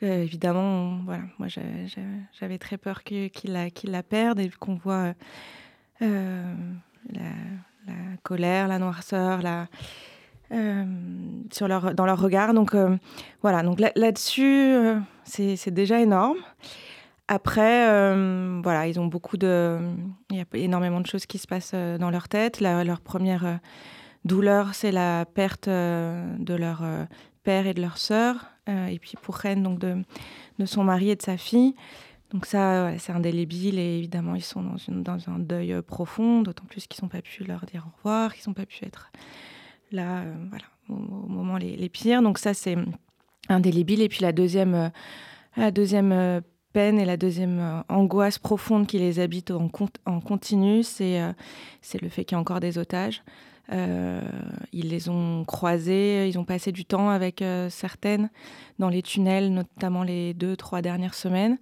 Euh, 0.02 0.22
évidemment, 0.22 0.98
voilà, 1.04 1.24
moi 1.38 1.48
j'avais 1.48 2.58
très 2.58 2.78
peur 2.78 3.04
qu'il 3.04 3.30
la, 3.44 3.66
la, 3.84 4.02
perde 4.02 4.40
et 4.40 4.48
qu'on 4.48 4.74
voit 4.74 5.12
euh, 6.00 6.54
la, 7.12 7.92
colère, 8.22 8.68
la 8.68 8.78
noirceur, 8.78 9.40
euh, 10.52 10.84
sur 11.52 11.68
leur, 11.68 11.94
dans 11.94 12.06
leur 12.06 12.18
regard. 12.18 12.54
Donc 12.54 12.74
voilà, 13.42 13.62
donc 13.62 13.78
là-dessus, 13.80 14.74
c'est 15.24 15.70
déjà 15.70 16.00
énorme. 16.00 16.38
Après, 17.28 17.86
voilà, 18.62 18.86
ils 18.86 18.98
ont 18.98 19.06
beaucoup 19.06 19.36
de. 19.36 19.78
Il 20.30 20.38
y 20.38 20.40
a 20.40 20.44
énormément 20.54 21.00
de 21.00 21.06
choses 21.06 21.26
qui 21.26 21.38
se 21.38 21.46
passent 21.46 21.74
dans 21.74 22.10
leur 22.10 22.28
tête. 22.28 22.60
leur 22.60 23.00
première 23.02 23.60
douleur, 24.24 24.74
c'est 24.74 24.92
la 24.92 25.26
perte 25.26 25.68
de 25.68 26.54
leur 26.54 26.82
et 27.50 27.74
de 27.74 27.80
leur 27.80 27.98
sœur. 27.98 28.50
Euh, 28.68 28.86
et 28.86 28.98
puis 28.98 29.14
pour 29.20 29.36
Rennes, 29.36 29.62
donc 29.62 29.78
de, 29.78 29.96
de, 30.58 30.66
son 30.66 30.84
mari 30.84 31.10
et 31.10 31.16
de 31.16 31.22
sa 31.22 31.36
fille. 31.36 31.74
Donc 32.32 32.46
ça, 32.46 32.96
c'est 32.98 33.12
indélébile 33.12 33.78
et 33.78 33.98
évidemment, 33.98 34.36
ils 34.36 34.42
sont 34.42 34.62
dans, 34.62 34.76
une, 34.76 35.02
dans 35.02 35.28
un 35.28 35.38
deuil 35.38 35.72
euh, 35.72 35.82
profond, 35.82 36.42
d'autant 36.42 36.64
plus 36.66 36.86
qu'ils 36.86 37.04
n'ont 37.04 37.08
pas 37.08 37.22
pu 37.22 37.44
leur 37.44 37.66
dire 37.66 37.86
au 37.88 37.96
revoir, 37.96 38.34
qu'ils 38.34 38.48
n'ont 38.48 38.54
pas 38.54 38.66
pu 38.66 38.84
être 38.84 39.10
là 39.90 40.20
euh, 40.20 40.34
voilà, 40.48 40.64
au, 40.88 40.94
moment 40.94 41.56
les, 41.56 41.76
les, 41.76 41.88
pires. 41.88 42.22
Donc 42.22 42.38
ça, 42.38 42.54
c'est 42.54 42.76
indélébile. 43.48 44.02
Et 44.02 44.08
puis 44.08 44.20
la 44.20 44.32
deuxième, 44.32 44.92
la 45.56 45.70
deuxième 45.72 46.42
peine 46.72 47.00
et 47.00 47.04
la 47.04 47.16
deuxième 47.16 47.82
angoisse 47.88 48.38
profonde 48.38 48.86
qui 48.86 48.98
les 49.00 49.18
habite 49.18 49.50
en, 49.50 49.68
en 50.06 50.20
continu, 50.20 50.84
c'est 50.84 51.20
c'est 51.80 52.00
le 52.00 52.08
fait 52.08 52.24
qu'il 52.24 52.36
y 52.36 52.38
a 52.38 52.40
encore 52.40 52.60
des 52.60 52.78
otages. 52.78 53.24
Euh, 53.72 54.20
ils 54.72 54.88
les 54.88 55.08
ont 55.08 55.44
croisées, 55.44 56.28
ils 56.28 56.38
ont 56.38 56.44
passé 56.44 56.72
du 56.72 56.84
temps 56.84 57.10
avec 57.10 57.40
euh, 57.40 57.70
certaines 57.70 58.30
dans 58.78 58.88
les 58.88 59.02
tunnels, 59.02 59.52
notamment 59.52 60.02
les 60.02 60.34
deux, 60.34 60.56
trois 60.56 60.82
dernières 60.82 61.14
semaines. 61.14 61.58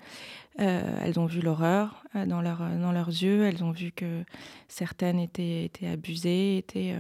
Euh, 0.61 0.99
elles 1.05 1.21
ont 1.21 1.27
vu 1.27 1.40
l'horreur 1.40 2.03
dans, 2.14 2.42
dans 2.42 2.92
leurs 2.92 3.09
yeux, 3.09 3.44
elles 3.44 3.62
ont 3.62 3.71
vu 3.71 3.92
que 3.92 4.25
certaines 4.66 5.21
étaient, 5.21 5.64
étaient 5.64 5.87
abusées, 5.87 6.59
étaient 6.59 6.97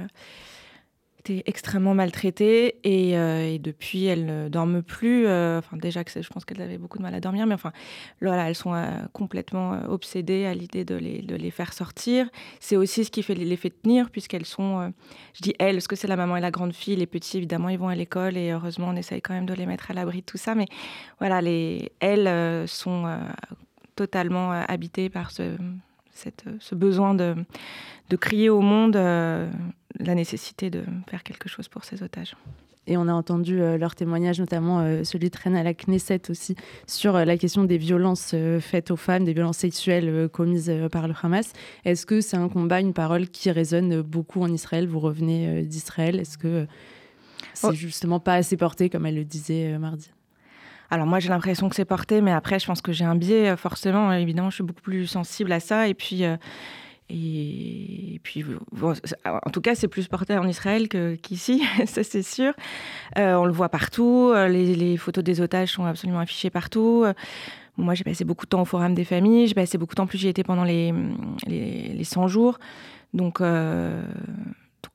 extrêmement 1.46 1.94
maltraitées 1.94 2.76
et, 2.84 3.16
euh, 3.16 3.58
depuis 3.58 4.06
elles 4.06 4.24
ne 4.24 4.48
dorment 4.48 4.82
plus. 4.82 5.26
Euh, 5.26 5.58
enfin 5.58 5.76
déjà 5.76 6.04
que 6.04 6.10
je 6.20 6.28
pense 6.28 6.44
qu'elles 6.44 6.62
avaient 6.62 6.78
beaucoup 6.78 6.98
de 6.98 7.02
mal 7.02 7.14
à 7.14 7.20
dormir, 7.20 7.46
mais 7.46 7.54
enfin 7.54 7.72
voilà, 8.20 8.48
elles 8.48 8.54
sont 8.54 8.74
euh, 8.74 8.86
complètement 9.12 9.80
obsédées 9.88 10.46
à 10.46 10.54
l'idée 10.54 10.84
de 10.84 10.96
les, 10.96 11.50
faire 11.50 11.72
sortir. 11.72 12.28
C'est 12.60 12.76
aussi 12.76 13.04
ce 13.04 13.10
qui 13.10 13.22
fait 13.22 13.34
les 13.34 13.56
fait 13.56 13.70
tenir 13.70 14.10
puisqu'elles 14.10 14.44
sont, 14.44 14.92
je 15.34 15.42
dis 15.42 15.54
elles, 15.58 15.76
parce 15.76 15.88
que 15.88 15.96
c'est 15.96 16.08
la 16.08 16.16
maman 16.16 16.36
et 16.36 16.40
la 16.40 16.50
grande 16.50 16.74
fille. 16.74 16.96
Les 16.96 17.06
petits 17.06 17.38
évidemment 17.38 17.68
ils 17.68 17.78
vont 17.78 17.88
à 17.88 17.94
l'école 17.94 18.36
et 18.36 18.50
heureusement 18.50 18.88
on 18.88 18.96
essaye 18.96 19.22
quand 19.22 19.34
même 19.34 19.46
de 19.46 19.54
les 19.54 19.66
mettre 19.66 19.90
à 19.90 19.94
l'abri 19.94 20.20
de 20.20 20.26
tout 20.26 20.36
ça, 20.36 20.54
mais 20.54 20.66
voilà 21.18 21.40
les 21.40 21.90
elles 22.00 22.68
sont 22.68 23.18
totalement 23.96 24.52
habitées 24.52 25.08
par 25.08 25.30
ce 25.30 26.74
besoin 26.74 27.14
de, 27.14 27.34
de 28.08 28.16
crier 28.16 28.50
au 28.50 28.60
monde 28.60 28.96
la 28.96 30.14
nécessité 30.14 30.70
de 30.70 30.84
faire 31.08 31.22
quelque 31.22 31.48
chose 31.48 31.68
pour 31.68 31.84
ces 31.84 32.02
otages. 32.02 32.34
Et 32.88 32.96
on 32.96 33.06
a 33.06 33.12
entendu 33.12 33.60
euh, 33.60 33.76
leurs 33.76 33.94
témoignages, 33.94 34.40
notamment 34.40 34.80
euh, 34.80 35.04
celui 35.04 35.28
de 35.28 35.36
Rennes 35.36 35.56
à 35.56 35.62
la 35.62 35.74
Knesset 35.74 36.30
aussi, 36.30 36.56
sur 36.86 37.16
euh, 37.16 37.26
la 37.26 37.36
question 37.36 37.64
des 37.64 37.76
violences 37.76 38.34
faites 38.60 38.90
aux 38.90 38.96
femmes, 38.96 39.24
des 39.24 39.34
violences 39.34 39.58
sexuelles 39.58 40.28
commises 40.32 40.72
par 40.90 41.06
le 41.06 41.14
Hamas. 41.22 41.52
Est-ce 41.84 42.06
que 42.06 42.22
c'est 42.22 42.38
un 42.38 42.48
combat, 42.48 42.80
une 42.80 42.94
parole 42.94 43.28
qui 43.28 43.50
résonne 43.50 44.00
beaucoup 44.00 44.40
en 44.40 44.50
Israël? 44.50 44.88
Vous 44.88 45.00
revenez 45.00 45.62
d'Israël. 45.64 46.18
Est-ce 46.18 46.38
que 46.38 46.66
c'est 47.52 47.66
oh. 47.68 47.72
justement 47.72 48.20
pas 48.20 48.34
assez 48.34 48.56
porté, 48.56 48.88
comme 48.88 49.04
elle 49.04 49.16
le 49.16 49.24
disait 49.24 49.76
mardi? 49.78 50.10
Alors 50.90 51.06
moi 51.06 51.20
j'ai 51.20 51.28
l'impression 51.28 51.68
que 51.68 51.76
c'est 51.76 51.84
porté, 51.84 52.22
mais 52.22 52.32
après 52.32 52.58
je 52.58 52.66
pense 52.66 52.80
que 52.80 52.92
j'ai 52.92 53.04
un 53.04 53.16
biais 53.16 53.54
forcément. 53.58 54.10
Évidemment, 54.12 54.48
je 54.48 54.54
suis 54.54 54.64
beaucoup 54.64 54.80
plus 54.80 55.06
sensible 55.06 55.52
à 55.52 55.60
ça. 55.60 55.88
Et 55.88 55.94
puis 55.94 56.24
et 57.10 58.20
puis, 58.22 58.44
en 58.82 59.50
tout 59.50 59.60
cas, 59.62 59.74
c'est 59.74 59.88
plus 59.88 60.08
porté 60.08 60.36
en 60.36 60.46
Israël 60.46 60.88
qu'ici, 60.88 61.64
ça 61.86 62.04
c'est 62.04 62.22
sûr. 62.22 62.52
Euh, 63.16 63.34
on 63.34 63.46
le 63.46 63.52
voit 63.52 63.70
partout, 63.70 64.30
euh, 64.34 64.48
les, 64.48 64.96
photos 64.98 65.24
des 65.24 65.40
otages 65.40 65.72
sont 65.72 65.84
absolument 65.84 66.20
affichées 66.20 66.50
partout. 66.50 67.04
Euh, 67.06 67.14
moi, 67.78 67.94
j'ai 67.94 68.04
passé 68.04 68.24
beaucoup 68.24 68.44
de 68.44 68.50
temps 68.50 68.60
au 68.60 68.66
Forum 68.66 68.94
des 68.94 69.04
familles, 69.04 69.46
j'ai 69.46 69.54
passé 69.54 69.78
beaucoup 69.78 69.94
de 69.94 69.96
temps, 69.96 70.06
plus 70.06 70.18
j'y 70.18 70.28
étais 70.28 70.42
pendant 70.42 70.64
les, 70.64 70.92
les, 71.46 72.04
100 72.04 72.28
jours. 72.28 72.58
Donc, 73.14 73.40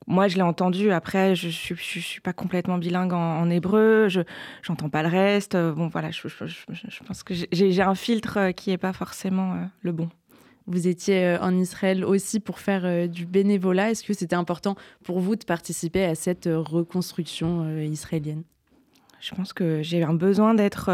moi, 0.06 0.28
je 0.28 0.36
l'ai 0.36 0.41
entendu. 0.41 0.91
Après, 0.91 1.34
je 1.34 1.47
ne 1.47 1.78
suis, 1.78 2.19
pas 2.19 2.34
complètement 2.34 2.78
bilingue 2.78 3.13
en, 3.13 3.49
hébreu, 3.49 4.10
je 4.10 4.21
n'entends 4.67 4.89
pas 4.89 5.02
le 5.02 5.08
reste. 5.08 5.56
Bon, 5.56 5.88
voilà, 5.88 6.12
je 6.12 6.28
pense 7.08 7.23
que 7.23 7.34
j'ai 7.54 7.82
un 7.82 7.95
filtre 7.95 8.52
qui 8.52 8.71
n'est 8.71 8.78
pas 8.78 8.91
forcément 8.91 9.56
le 9.82 9.93
bon. 9.93 10.10
Vous 10.65 10.88
étiez 10.88 11.26
euh, 11.26 11.39
en 11.41 11.58
Israël 11.58 12.06
aussi 12.06 12.39
pour 12.39 12.60
faire 12.60 12.86
euh, 12.86 13.08
du 13.08 13.26
bénévolat. 13.26 13.91
Est-ce 13.91 14.04
que 14.04 14.13
c'était 14.13 14.36
important 14.36 14.76
pour 15.04 15.19
vous 15.19 15.36
de 15.36 15.43
participer 15.43 16.06
à 16.06 16.15
cette 16.15 16.47
euh, 16.47 16.60
reconstruction 16.60 17.78
israélienne? 17.80 18.43
Je 19.19 19.36
pense 19.36 19.54
que 19.54 19.82
j'ai 19.82 20.04
un 20.04 20.13
besoin 20.13 20.54
d'être 20.54 20.89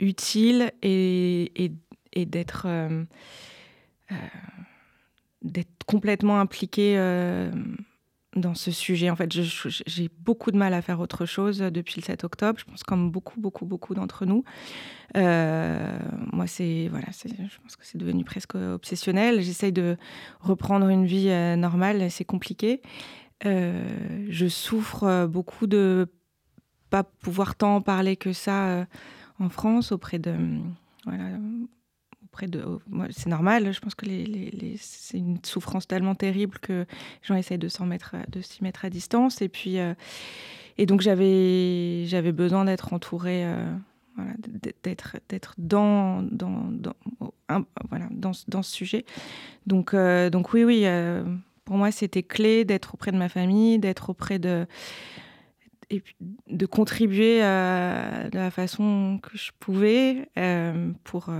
utile 0.00 0.72
et, 0.82 1.70
d'être 2.16 2.66
complètement 5.86 6.40
impliquée 6.40 6.96
dans 8.36 8.54
ce 8.54 8.70
sujet. 8.70 9.10
En 9.10 9.16
fait, 9.16 9.32
j'ai 9.32 10.10
beaucoup 10.20 10.50
de 10.50 10.56
mal 10.56 10.74
à 10.74 10.82
faire 10.82 11.00
autre 11.00 11.26
chose 11.26 11.58
depuis 11.58 12.00
le 12.00 12.04
7 12.04 12.24
octobre. 12.24 12.58
Je 12.58 12.64
pense 12.64 12.82
comme 12.82 13.10
beaucoup, 13.10 13.40
beaucoup, 13.40 13.64
beaucoup 13.64 13.94
d'entre 13.94 14.26
nous. 14.26 14.44
Euh, 15.16 15.98
moi, 16.32 16.46
c'est 16.46 16.88
voilà, 16.88 17.06
je 17.10 17.58
pense 17.62 17.76
que 17.76 17.86
c'est 17.86 17.98
devenu 17.98 18.24
presque 18.24 18.54
obsessionnel. 18.54 19.40
J'essaye 19.40 19.72
de 19.72 19.96
reprendre 20.40 20.88
une 20.88 21.06
vie 21.06 21.30
euh, 21.30 21.56
normale, 21.56 22.10
c'est 22.10 22.24
compliqué. 22.24 22.82
Euh, 23.46 24.26
je 24.28 24.46
souffre 24.46 25.26
beaucoup 25.26 25.66
de 25.66 26.08
pas 26.90 27.04
pouvoir 27.04 27.54
tant 27.54 27.80
parler 27.80 28.16
que 28.16 28.32
ça 28.32 28.86
en 29.38 29.48
France, 29.48 29.92
auprès 29.92 30.18
de. 30.18 30.34
Voilà, 31.04 31.24
de. 32.46 32.64
c'est 33.10 33.28
normal, 33.28 33.72
je 33.72 33.80
pense 33.80 33.94
que 33.94 34.06
c'est 34.78 35.18
une 35.18 35.38
souffrance 35.44 35.88
tellement 35.88 36.14
terrible 36.14 36.58
que 36.58 36.72
les 36.72 37.26
gens 37.26 37.34
essayent 37.34 37.58
de 37.58 37.68
s'en 37.68 37.86
mettre, 37.86 38.14
s'y 38.42 38.62
mettre 38.62 38.84
à 38.84 38.90
distance. 38.90 39.42
Et 39.42 39.48
puis. 39.48 39.76
et 40.78 40.86
donc 40.86 41.00
j'avais, 41.00 42.32
besoin 42.32 42.64
d'être 42.64 42.92
entourée 42.92 43.44
d'être 44.82 45.54
dans 45.58 46.22
ce 48.62 48.72
sujet. 48.72 49.04
Donc 49.66 49.94
euh, 49.94 50.30
oui 50.52 50.64
oui 50.64 50.82
euh, 50.84 51.24
pour 51.64 51.76
moi 51.76 51.90
c'était 51.90 52.22
clé 52.22 52.64
d'être 52.64 52.94
auprès 52.94 53.12
de 53.12 53.18
ma 53.18 53.28
famille, 53.28 53.78
d'être 53.78 54.10
auprès 54.10 54.38
de 54.38 54.66
de 56.48 56.66
contribuer 56.66 57.40
de 57.40 58.36
la 58.36 58.50
façon 58.50 59.18
que 59.22 59.38
je 59.38 59.52
pouvais 59.58 60.28
euh, 60.36 60.90
pour 61.04 61.30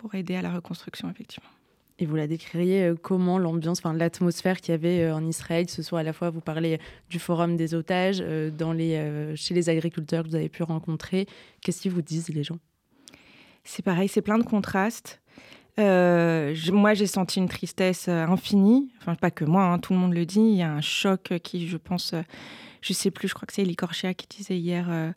pour 0.00 0.14
aider 0.14 0.34
à 0.34 0.40
la 0.40 0.50
reconstruction 0.50 1.10
effectivement. 1.10 1.50
Et 1.98 2.06
vous 2.06 2.16
la 2.16 2.26
décririez 2.26 2.84
euh, 2.84 2.94
comment 2.94 3.38
l'ambiance, 3.38 3.80
enfin 3.80 3.92
l'atmosphère 3.92 4.62
qu'il 4.62 4.72
y 4.72 4.74
avait 4.74 5.02
euh, 5.02 5.14
en 5.14 5.26
Israël, 5.26 5.68
ce 5.68 5.82
soit 5.82 6.00
à 6.00 6.02
la 6.02 6.14
fois 6.14 6.30
vous 6.30 6.40
parlez 6.40 6.80
du 7.10 7.18
forum 7.18 7.54
des 7.58 7.74
otages, 7.74 8.22
euh, 8.22 8.50
dans 8.50 8.72
les, 8.72 9.34
chez 9.36 9.52
les 9.52 9.68
agriculteurs 9.68 10.24
que 10.24 10.28
vous 10.30 10.34
avez 10.34 10.48
pu 10.48 10.62
rencontrer. 10.62 11.26
Qu'est-ce 11.60 11.82
qu'ils 11.82 11.92
vous 11.92 12.00
disent 12.00 12.30
les 12.30 12.42
gens? 12.42 12.58
C'est 13.62 13.84
pareil, 13.84 14.08
c'est 14.08 14.22
plein 14.22 14.38
de 14.38 14.42
contrastes. 14.42 15.20
moi, 15.76 16.94
j'ai 16.94 17.06
senti 17.06 17.38
une 17.38 17.48
tristesse 17.48 18.08
infinie. 18.08 18.90
Enfin, 19.00 19.14
pas 19.16 19.30
que 19.30 19.44
moi, 19.44 19.64
hein, 19.64 19.78
tout 19.78 19.92
le 19.92 19.98
monde 19.98 20.14
le 20.14 20.24
dit. 20.24 20.40
Il 20.40 20.56
y 20.56 20.62
a 20.62 20.72
un 20.72 20.80
choc 20.80 21.34
qui, 21.44 21.68
je 21.68 21.76
pense, 21.76 22.14
je 22.80 22.92
sais 22.94 23.10
plus, 23.10 23.28
je 23.28 23.34
crois 23.34 23.44
que 23.46 23.52
c'est 23.52 23.62
Elie 23.62 23.76
Korchia 23.76 24.14
qui 24.14 24.26
disait 24.26 24.56
hier 24.56 25.12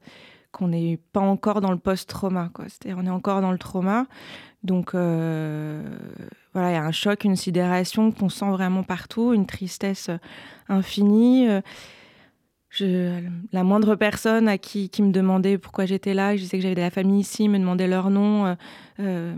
qu'on 0.54 0.70
n'est 0.70 0.98
pas 1.12 1.20
encore 1.20 1.60
dans 1.60 1.72
le 1.72 1.78
post-trauma. 1.78 2.50
C'est-à-dire, 2.68 2.98
on 2.98 3.06
est 3.06 3.10
encore 3.10 3.42
dans 3.42 3.52
le 3.52 3.58
trauma. 3.58 4.06
Donc, 4.63 4.96
euh, 4.96 5.84
voilà, 6.54 6.72
il 6.72 6.74
y 6.76 6.78
a 6.78 6.84
un 6.86 6.94
choc, 6.94 7.26
une 7.26 7.36
sidération 7.36 8.13
qu'on 8.13 8.30
sent 8.30 8.50
vraiment 8.50 8.84
partout, 8.84 9.34
une 9.34 9.46
tristesse 9.46 10.10
infinie. 10.70 11.50
Je, 12.74 13.22
la 13.52 13.63
moindre 13.63 13.94
personne 13.94 14.48
à 14.48 14.58
qui, 14.58 14.89
qui 14.89 15.04
me 15.04 15.12
demandait 15.12 15.60
pourquoi 15.60 15.86
j'étais 15.86 16.16
là, 16.16 16.36
je 16.36 16.42
disais 16.42 16.58
que 16.58 16.63
j'avais 16.63 16.74
de 16.74 16.82
la 16.82 16.89
famille 16.89 17.20
ici, 17.20 17.48
me 17.48 17.60
demandait 17.60 17.88
leur 17.88 18.10
nom. 18.10 18.48
Euh, 18.48 18.56
euh, 19.00 19.36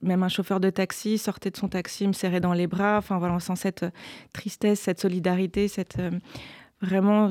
même 0.00 0.22
un 0.22 0.28
chauffeur 0.28 0.58
de 0.58 0.70
taxi 0.70 1.18
sortait 1.18 1.50
de 1.50 1.58
son 1.58 1.68
taxi, 1.68 2.06
me 2.06 2.14
serrait 2.14 2.40
dans 2.40 2.54
les 2.54 2.66
bras. 2.66 2.96
Enfin 2.96 3.18
voilà, 3.18 3.34
on 3.34 3.40
sent 3.40 3.56
cette 3.56 3.84
tristesse, 4.32 4.80
cette 4.80 5.00
solidarité, 5.00 5.68
cette 5.68 5.98
vraiment 6.80 7.28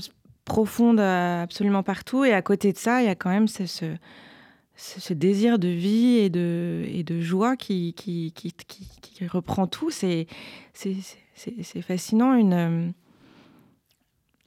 profonde 0.48 1.00
absolument 1.00 1.84
partout. 1.84 2.26
Et 2.26 2.34
à 2.34 2.42
côté 2.42 2.74
de 2.74 2.78
ça, 2.78 3.02
il 3.02 3.06
y 3.06 3.10
a 3.10 3.16
quand 3.16 3.30
même 3.30 3.48
ce, 3.48 3.66
ce, 4.76 5.14
désir 5.14 5.60
de 5.60 5.68
vie 5.68 6.18
et 6.18 6.30
de, 6.30 6.86
et 6.88 7.04
de 7.04 7.22
joie 7.22 7.56
qui, 7.56 7.94
qui, 7.94 8.34
qui, 8.34 9.28
reprend 9.28 9.68
tout. 9.68 9.92
C'est 9.92 10.28
fascinant. 11.82 12.34
Une, 12.34 12.94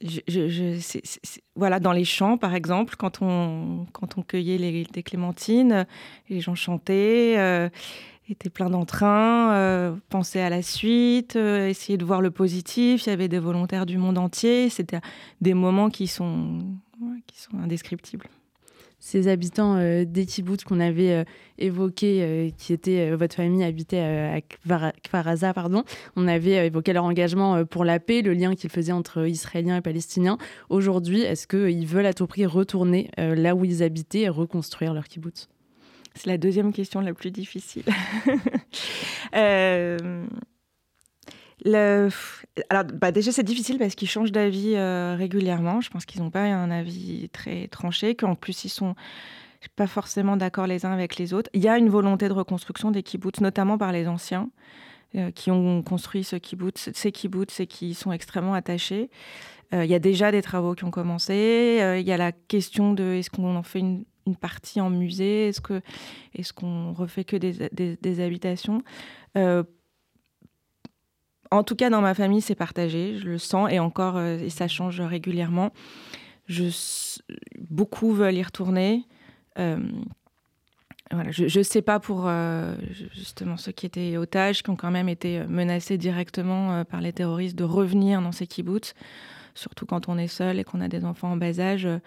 je, 0.01 0.79
voilà, 1.55 1.79
dans 1.79 1.91
les 1.91 2.05
champs, 2.05 2.37
par 2.37 2.55
exemple, 2.55 2.95
quand 2.97 3.21
on, 3.21 3.85
quand 3.93 4.17
on 4.17 4.23
cueillait 4.23 4.57
les, 4.57 5.03
clémentines, 5.03 5.85
les 6.29 6.41
gens 6.41 6.55
chantaient. 6.55 7.35
Euh, 7.37 7.69
était 8.29 8.49
plein 8.49 8.69
d'entrain, 8.69 9.53
euh, 9.53 9.95
penser 10.09 10.39
à 10.39 10.49
la 10.49 10.61
suite, 10.61 11.35
euh, 11.35 11.67
essayer 11.67 11.97
de 11.97 12.05
voir 12.05 12.21
le 12.21 12.31
positif. 12.31 13.05
Il 13.05 13.09
y 13.09 13.13
avait 13.13 13.27
des 13.27 13.39
volontaires 13.39 13.85
du 13.85 13.97
monde 13.97 14.17
entier. 14.17 14.69
C'était 14.69 15.01
des 15.41 15.53
moments 15.53 15.89
qui 15.89 16.07
sont, 16.07 16.75
qui 17.27 17.39
sont 17.39 17.57
indescriptibles. 17.57 18.27
Ces 18.99 19.27
habitants 19.27 19.77
euh, 19.77 20.05
des 20.05 20.27
kibbutz 20.27 20.63
qu'on 20.63 20.79
avait 20.79 21.25
évoqués, 21.57 22.53
qui 22.57 22.71
étaient 22.71 23.15
votre 23.15 23.35
famille 23.35 23.63
habitait 23.63 23.99
à 23.99 24.41
Kfar 24.41 25.53
pardon, 25.55 25.83
on 26.15 26.27
avait 26.27 26.67
évoqué 26.67 26.93
leur 26.93 27.03
engagement 27.03 27.65
pour 27.65 27.83
la 27.83 27.99
paix, 27.99 28.21
le 28.21 28.33
lien 28.33 28.53
qu'ils 28.53 28.69
faisaient 28.69 28.91
entre 28.91 29.27
Israéliens 29.27 29.77
et 29.77 29.81
Palestiniens. 29.81 30.37
Aujourd'hui, 30.69 31.21
est-ce 31.21 31.47
qu'ils 31.47 31.87
veulent 31.87 32.05
à 32.05 32.13
tout 32.13 32.27
prix 32.27 32.45
retourner 32.45 33.09
là 33.17 33.55
où 33.55 33.65
ils 33.65 33.81
habitaient 33.81 34.21
et 34.21 34.29
reconstruire 34.29 34.93
leur 34.93 35.07
kibbutz 35.07 35.49
c'est 36.15 36.27
la 36.27 36.37
deuxième 36.37 36.73
question 36.73 37.01
la 37.01 37.13
plus 37.13 37.31
difficile. 37.31 37.85
euh, 39.35 40.25
alors, 42.69 42.83
bah 42.85 43.11
déjà, 43.11 43.31
c'est 43.31 43.43
difficile 43.43 43.77
parce 43.77 43.95
qu'ils 43.95 44.09
changent 44.09 44.31
d'avis 44.31 44.75
euh, 44.75 45.15
régulièrement. 45.15 45.81
Je 45.81 45.89
pense 45.89 46.05
qu'ils 46.05 46.21
n'ont 46.21 46.31
pas 46.31 46.43
un 46.43 46.71
avis 46.71 47.29
très 47.29 47.67
tranché, 47.67 48.15
qu'en 48.15 48.35
plus, 48.35 48.65
ils 48.65 48.69
sont 48.69 48.95
pas 49.75 49.87
forcément 49.87 50.37
d'accord 50.37 50.65
les 50.65 50.85
uns 50.85 50.91
avec 50.91 51.17
les 51.17 51.33
autres. 51.33 51.49
Il 51.53 51.61
y 51.61 51.67
a 51.67 51.77
une 51.77 51.89
volonté 51.89 52.27
de 52.27 52.33
reconstruction 52.33 52.89
des 52.89 53.03
kibbutz, 53.03 53.41
notamment 53.41 53.77
par 53.77 53.91
les 53.91 54.07
anciens 54.07 54.49
euh, 55.15 55.29
qui 55.29 55.51
ont 55.51 55.83
construit 55.83 56.23
ce 56.23 56.35
kibbutz, 56.35 56.89
ces 56.93 57.11
kibbutz 57.11 57.59
et 57.59 57.67
qui 57.67 57.93
sont 57.93 58.11
extrêmement 58.11 58.53
attachés. 58.53 59.09
Il 59.73 59.85
y 59.85 59.95
a 59.95 59.99
déjà 59.99 60.33
des 60.33 60.41
travaux 60.41 60.75
qui 60.75 60.83
ont 60.83 60.91
commencé. 60.91 61.77
Il 61.97 62.05
y 62.05 62.11
a 62.11 62.17
la 62.17 62.33
question 62.33 62.91
de 62.93 63.13
est-ce 63.13 63.29
qu'on 63.29 63.55
en 63.55 63.63
fait 63.63 63.79
une 63.79 64.03
une 64.25 64.35
partie 64.35 64.81
en 64.81 64.89
musée? 64.89 65.47
Est-ce 65.47 66.53
qu'on 66.53 66.93
refait 66.93 67.23
que 67.23 67.35
des, 67.35 67.69
des, 67.95 68.19
habitations? 68.19 68.83
Euh, 69.37 69.63
En 71.51 71.63
tout 71.63 71.75
cas, 71.75 71.89
dans 71.89 72.01
ma 72.01 72.13
famille, 72.13 72.41
c'est 72.41 72.55
partagé. 72.55 73.17
Je 73.17 73.25
le 73.25 73.37
sens 73.37 73.71
et 73.71 73.79
encore, 73.79 74.17
euh, 74.17 74.37
et 74.37 74.49
ça 74.49 74.67
change 74.67 75.01
régulièrement. 75.01 75.71
Je, 76.47 76.65
beaucoup 77.59 78.13
veulent 78.13 78.35
y 78.35 78.43
retourner. 78.43 79.05
Euh, 79.59 79.79
voilà, 81.11 81.31
je 81.31 81.57
ne 81.57 81.63
sais 81.63 81.81
pas 81.81 81.99
pour 81.99 82.29
justement 83.13 83.57
ceux 83.57 83.73
qui 83.73 83.85
étaient 83.85 84.15
otages, 84.15 84.63
qui 84.63 84.69
ont 84.69 84.77
quand 84.77 84.91
même 84.91 85.09
été 85.09 85.45
menacés 85.45 85.97
directement 85.97 86.85
par 86.85 87.01
les 87.01 87.11
terroristes 87.11 87.57
de 87.57 87.65
revenir 87.65 88.21
dans 88.21 88.31
ces 88.31 88.47
kibbutz 88.47 88.93
surtout 89.55 89.85
quand 89.85 90.09
on 90.09 90.17
est 90.17 90.27
seul 90.27 90.59
et 90.59 90.63
qu'on 90.63 90.81
a 90.81 90.87
des 90.87 91.05
enfants 91.05 91.31
en 91.31 91.37
bas 91.37 91.59
âge. 91.59 91.85
Euh, 91.85 91.99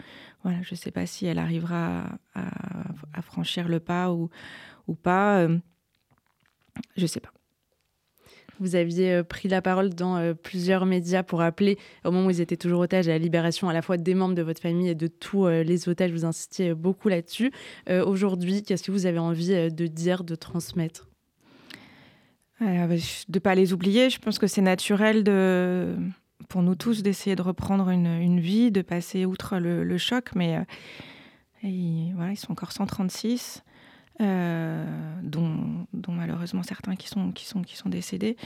voilà, 0.43 0.59
je 0.63 0.75
ne 0.75 0.77
sais 0.77 0.91
pas 0.91 1.07
si 1.07 1.27
elle 1.27 1.39
arrivera 1.39 2.05
à, 2.35 3.23
franchir 3.23 3.69
le 3.69 3.81
pas 3.81 4.13
ou, 4.13 4.31
ou 4.87 4.95
pas. 4.95 5.39
Euh, 5.39 5.59
je 6.97 7.03
ne 7.03 7.07
sais 7.07 7.21
pas. 7.21 7.33
Vous 8.61 8.77
aviez 8.77 9.13
euh, 9.13 9.23
pris 9.25 9.49
la 9.49 9.63
parole 9.63 9.91
dans 9.91 10.35
plusieurs 10.35 10.87
médias 10.87 11.23
pour 11.23 11.41
appeler, 11.41 11.79
au 12.05 12.11
moment 12.11 12.27
où 12.27 12.31
ils 12.31 12.41
étaient 12.41 12.57
toujours 12.57 12.81
otages, 12.81 13.09
à 13.09 13.13
la 13.13 13.19
libération 13.19 13.69
à 13.69 13.73
la 13.73 13.83
fois 13.83 13.97
des 13.97 14.15
membres 14.15 14.35
de 14.35 14.43
votre 14.43 14.61
famille 14.61 14.89
et 14.89 14.95
de 14.95 15.07
tous 15.07 15.49
les 15.49 15.89
otages. 15.89 16.13
Vous 16.13 16.25
insistiez 16.25 16.75
beaucoup 16.75 17.09
là-dessus. 17.09 17.51
Aujourd'hui, 17.89 18.63
qu'est-ce 18.63 18.85
que 18.85 18.93
vous 18.93 19.07
avez 19.07 19.19
envie 19.19 19.71
de 19.73 19.87
dire, 19.87 20.25
de 20.25 20.35
transmettre? 20.35 21.09
De 22.61 23.35
ne 23.35 23.39
pas 23.41 23.55
les 23.55 23.73
oublier. 23.73 24.09
Je 24.11 24.21
pense 24.21 24.39
que 24.39 24.47
c'est 24.47 24.63
naturel 24.63 25.25
de 25.25 25.97
pour 26.55 26.63
nous 26.63 26.77
tous 26.77 27.03
d'essayer 27.03 27.35
de 27.35 27.43
reprendre 27.43 27.89
une, 27.89 28.39
vie, 28.39 28.71
de 28.71 28.81
passer 28.81 29.27
outre 29.27 29.59
le, 29.59 29.99
choc, 29.99 30.31
mais 30.37 30.57
euh, 31.65 32.13
voilà, 32.15 32.31
ils 32.31 32.37
sont 32.37 32.53
encore 32.53 32.71
136, 32.71 33.65
euh, 34.21 34.85
dont, 35.25 35.85
dont, 35.93 36.13
malheureusement 36.13 36.63
certains 36.63 36.95
qui 36.95 37.09
sont, 37.09 37.33
qui 37.33 37.45
sont, 37.45 37.63
qui 37.63 37.77
sont 37.77 37.89
décédés. 37.89 38.37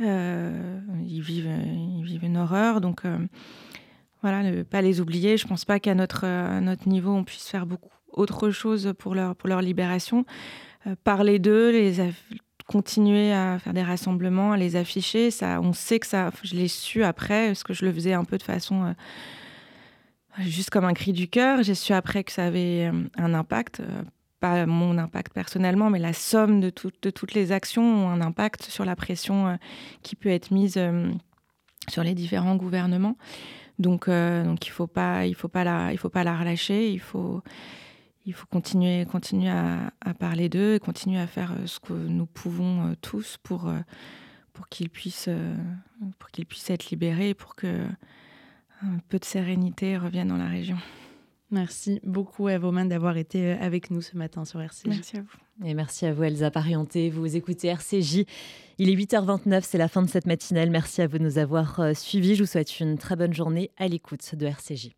Euh, 0.00 0.80
ils, 1.06 1.22
vivent, 1.22 1.48
ils 1.64 2.02
vivent 2.02 2.24
une 2.24 2.38
horreur, 2.38 2.80
donc 2.80 3.02
voilà, 4.20 4.42
ne 4.42 4.64
pas 4.64 4.82
les 4.82 5.00
oublier. 5.00 5.36
Je 5.36 5.46
pense 5.46 5.64
pas 5.64 5.78
qu'à 5.78 5.94
notre, 5.94 6.58
notre 6.58 6.88
niveau, 6.88 7.12
on 7.12 7.22
puisse 7.22 7.46
faire 7.46 7.66
beaucoup 7.66 7.92
autre 8.08 8.50
chose 8.50 8.94
pour 8.98 9.14
leur, 9.14 9.36
pour 9.36 9.48
leur 9.48 9.62
libération. 9.62 10.26
parler 11.04 11.38
d'eux, 11.38 11.70
les, 11.70 12.00
continuer 12.66 13.32
à 13.32 13.58
faire 13.58 13.74
des 13.74 13.82
rassemblements, 13.82 14.52
à 14.52 14.56
les 14.56 14.76
afficher. 14.76 15.30
Ça, 15.30 15.60
on 15.60 15.72
sait 15.72 15.98
que 15.98 16.06
ça, 16.06 16.30
je 16.42 16.54
l'ai 16.54 16.68
su 16.68 17.04
après, 17.04 17.48
parce 17.48 17.62
que 17.62 17.74
je 17.74 17.84
le 17.84 17.92
faisais 17.92 18.14
un 18.14 18.24
peu 18.24 18.38
de 18.38 18.42
façon 18.42 18.84
euh, 18.84 18.92
juste 20.40 20.70
comme 20.70 20.84
un 20.84 20.94
cri 20.94 21.12
du 21.12 21.28
cœur. 21.28 21.62
J'ai 21.62 21.74
su 21.74 21.92
après 21.92 22.24
que 22.24 22.32
ça 22.32 22.46
avait 22.46 22.90
euh, 22.90 23.04
un 23.16 23.34
impact, 23.34 23.80
euh, 23.80 24.02
pas 24.40 24.66
mon 24.66 24.96
impact 24.98 25.32
personnellement, 25.32 25.90
mais 25.90 25.98
la 25.98 26.12
somme 26.12 26.60
de, 26.60 26.72
de, 27.02 27.10
toutes 27.10 27.34
les 27.34 27.52
actions 27.52 28.06
ont 28.06 28.10
un 28.10 28.20
impact 28.20 28.62
sur 28.62 28.84
la 28.84 28.96
pression 28.96 29.58
qui 30.02 30.16
peut 30.16 30.28
être 30.28 30.50
mise 30.50 30.78
sur 31.88 32.02
les 32.02 32.14
différents 32.14 32.56
gouvernements. 32.56 33.16
Donc, 33.78 34.06
donc 34.08 34.66
il 34.66 34.70
faut 34.70 34.84
faut 34.84 35.48
pas 35.48 35.64
la, 35.64 35.96
faut 35.96 36.10
pas 36.10 36.24
la 36.24 36.36
relâcher. 36.36 36.90
Il 36.90 37.00
faut 37.00 37.42
il 38.26 38.32
faut 38.32 38.46
continuer, 38.46 39.04
continuer 39.04 39.50
à, 39.50 39.92
parler 40.18 40.48
d'eux 40.48 40.74
et 40.74 40.80
continuer 40.80 41.18
à 41.18 41.26
faire 41.26 41.52
euh, 41.52 41.66
ce 41.66 41.80
que 41.80 41.92
nous 41.92 42.26
pouvons 42.26 42.86
euh, 42.86 42.94
tous 43.00 43.36
pour, 43.42 43.68
euh, 43.68 43.78
pour 44.52 44.68
qu'ils 44.68 44.90
puissent, 44.90 45.28
pour 46.18 46.30
qu'ils 46.30 46.46
puissent 46.46 46.70
être 46.70 46.90
libérés 46.90 47.30
et 47.30 47.34
pour 47.34 47.54
que 47.54 47.86
un 48.82 48.98
peu 49.08 49.18
de 49.18 49.24
sérénité 49.24 49.96
revienne 49.96 50.28
dans 50.28 50.36
la 50.36 50.48
région. 50.48 50.76
Merci 51.50 52.00
beaucoup 52.02 52.48
à 52.48 52.58
mains 52.58 52.84
d'avoir 52.84 53.16
été 53.16 53.52
avec 53.52 53.90
nous 53.90 54.02
ce 54.02 54.16
matin 54.16 54.44
sur 54.44 54.60
RCJ. 54.60 54.86
Merci 54.86 55.16
à 55.16 55.20
vous. 55.20 55.66
Et 55.66 55.74
merci 55.74 56.06
à 56.06 56.12
vous 56.12 56.24
Elsa 56.24 56.50
Parienté. 56.50 57.10
Vous 57.10 57.36
écoutez 57.36 57.68
RCJ. 57.68 58.24
Il 58.78 58.90
est 58.90 58.96
8h29, 58.96 59.62
c'est 59.62 59.78
la 59.78 59.88
fin 59.88 60.02
de 60.02 60.08
cette 60.08 60.26
matinale. 60.26 60.70
Merci 60.70 61.02
à 61.02 61.06
vous 61.06 61.18
de 61.18 61.22
nous 61.22 61.38
avoir 61.38 61.94
suivis. 61.94 62.34
Je 62.34 62.42
vous 62.42 62.48
souhaite 62.48 62.80
une 62.80 62.98
très 62.98 63.16
bonne 63.16 63.32
journée 63.32 63.70
à 63.76 63.86
l'écoute 63.88 64.34
de 64.34 64.46
RCJ. 64.46 64.94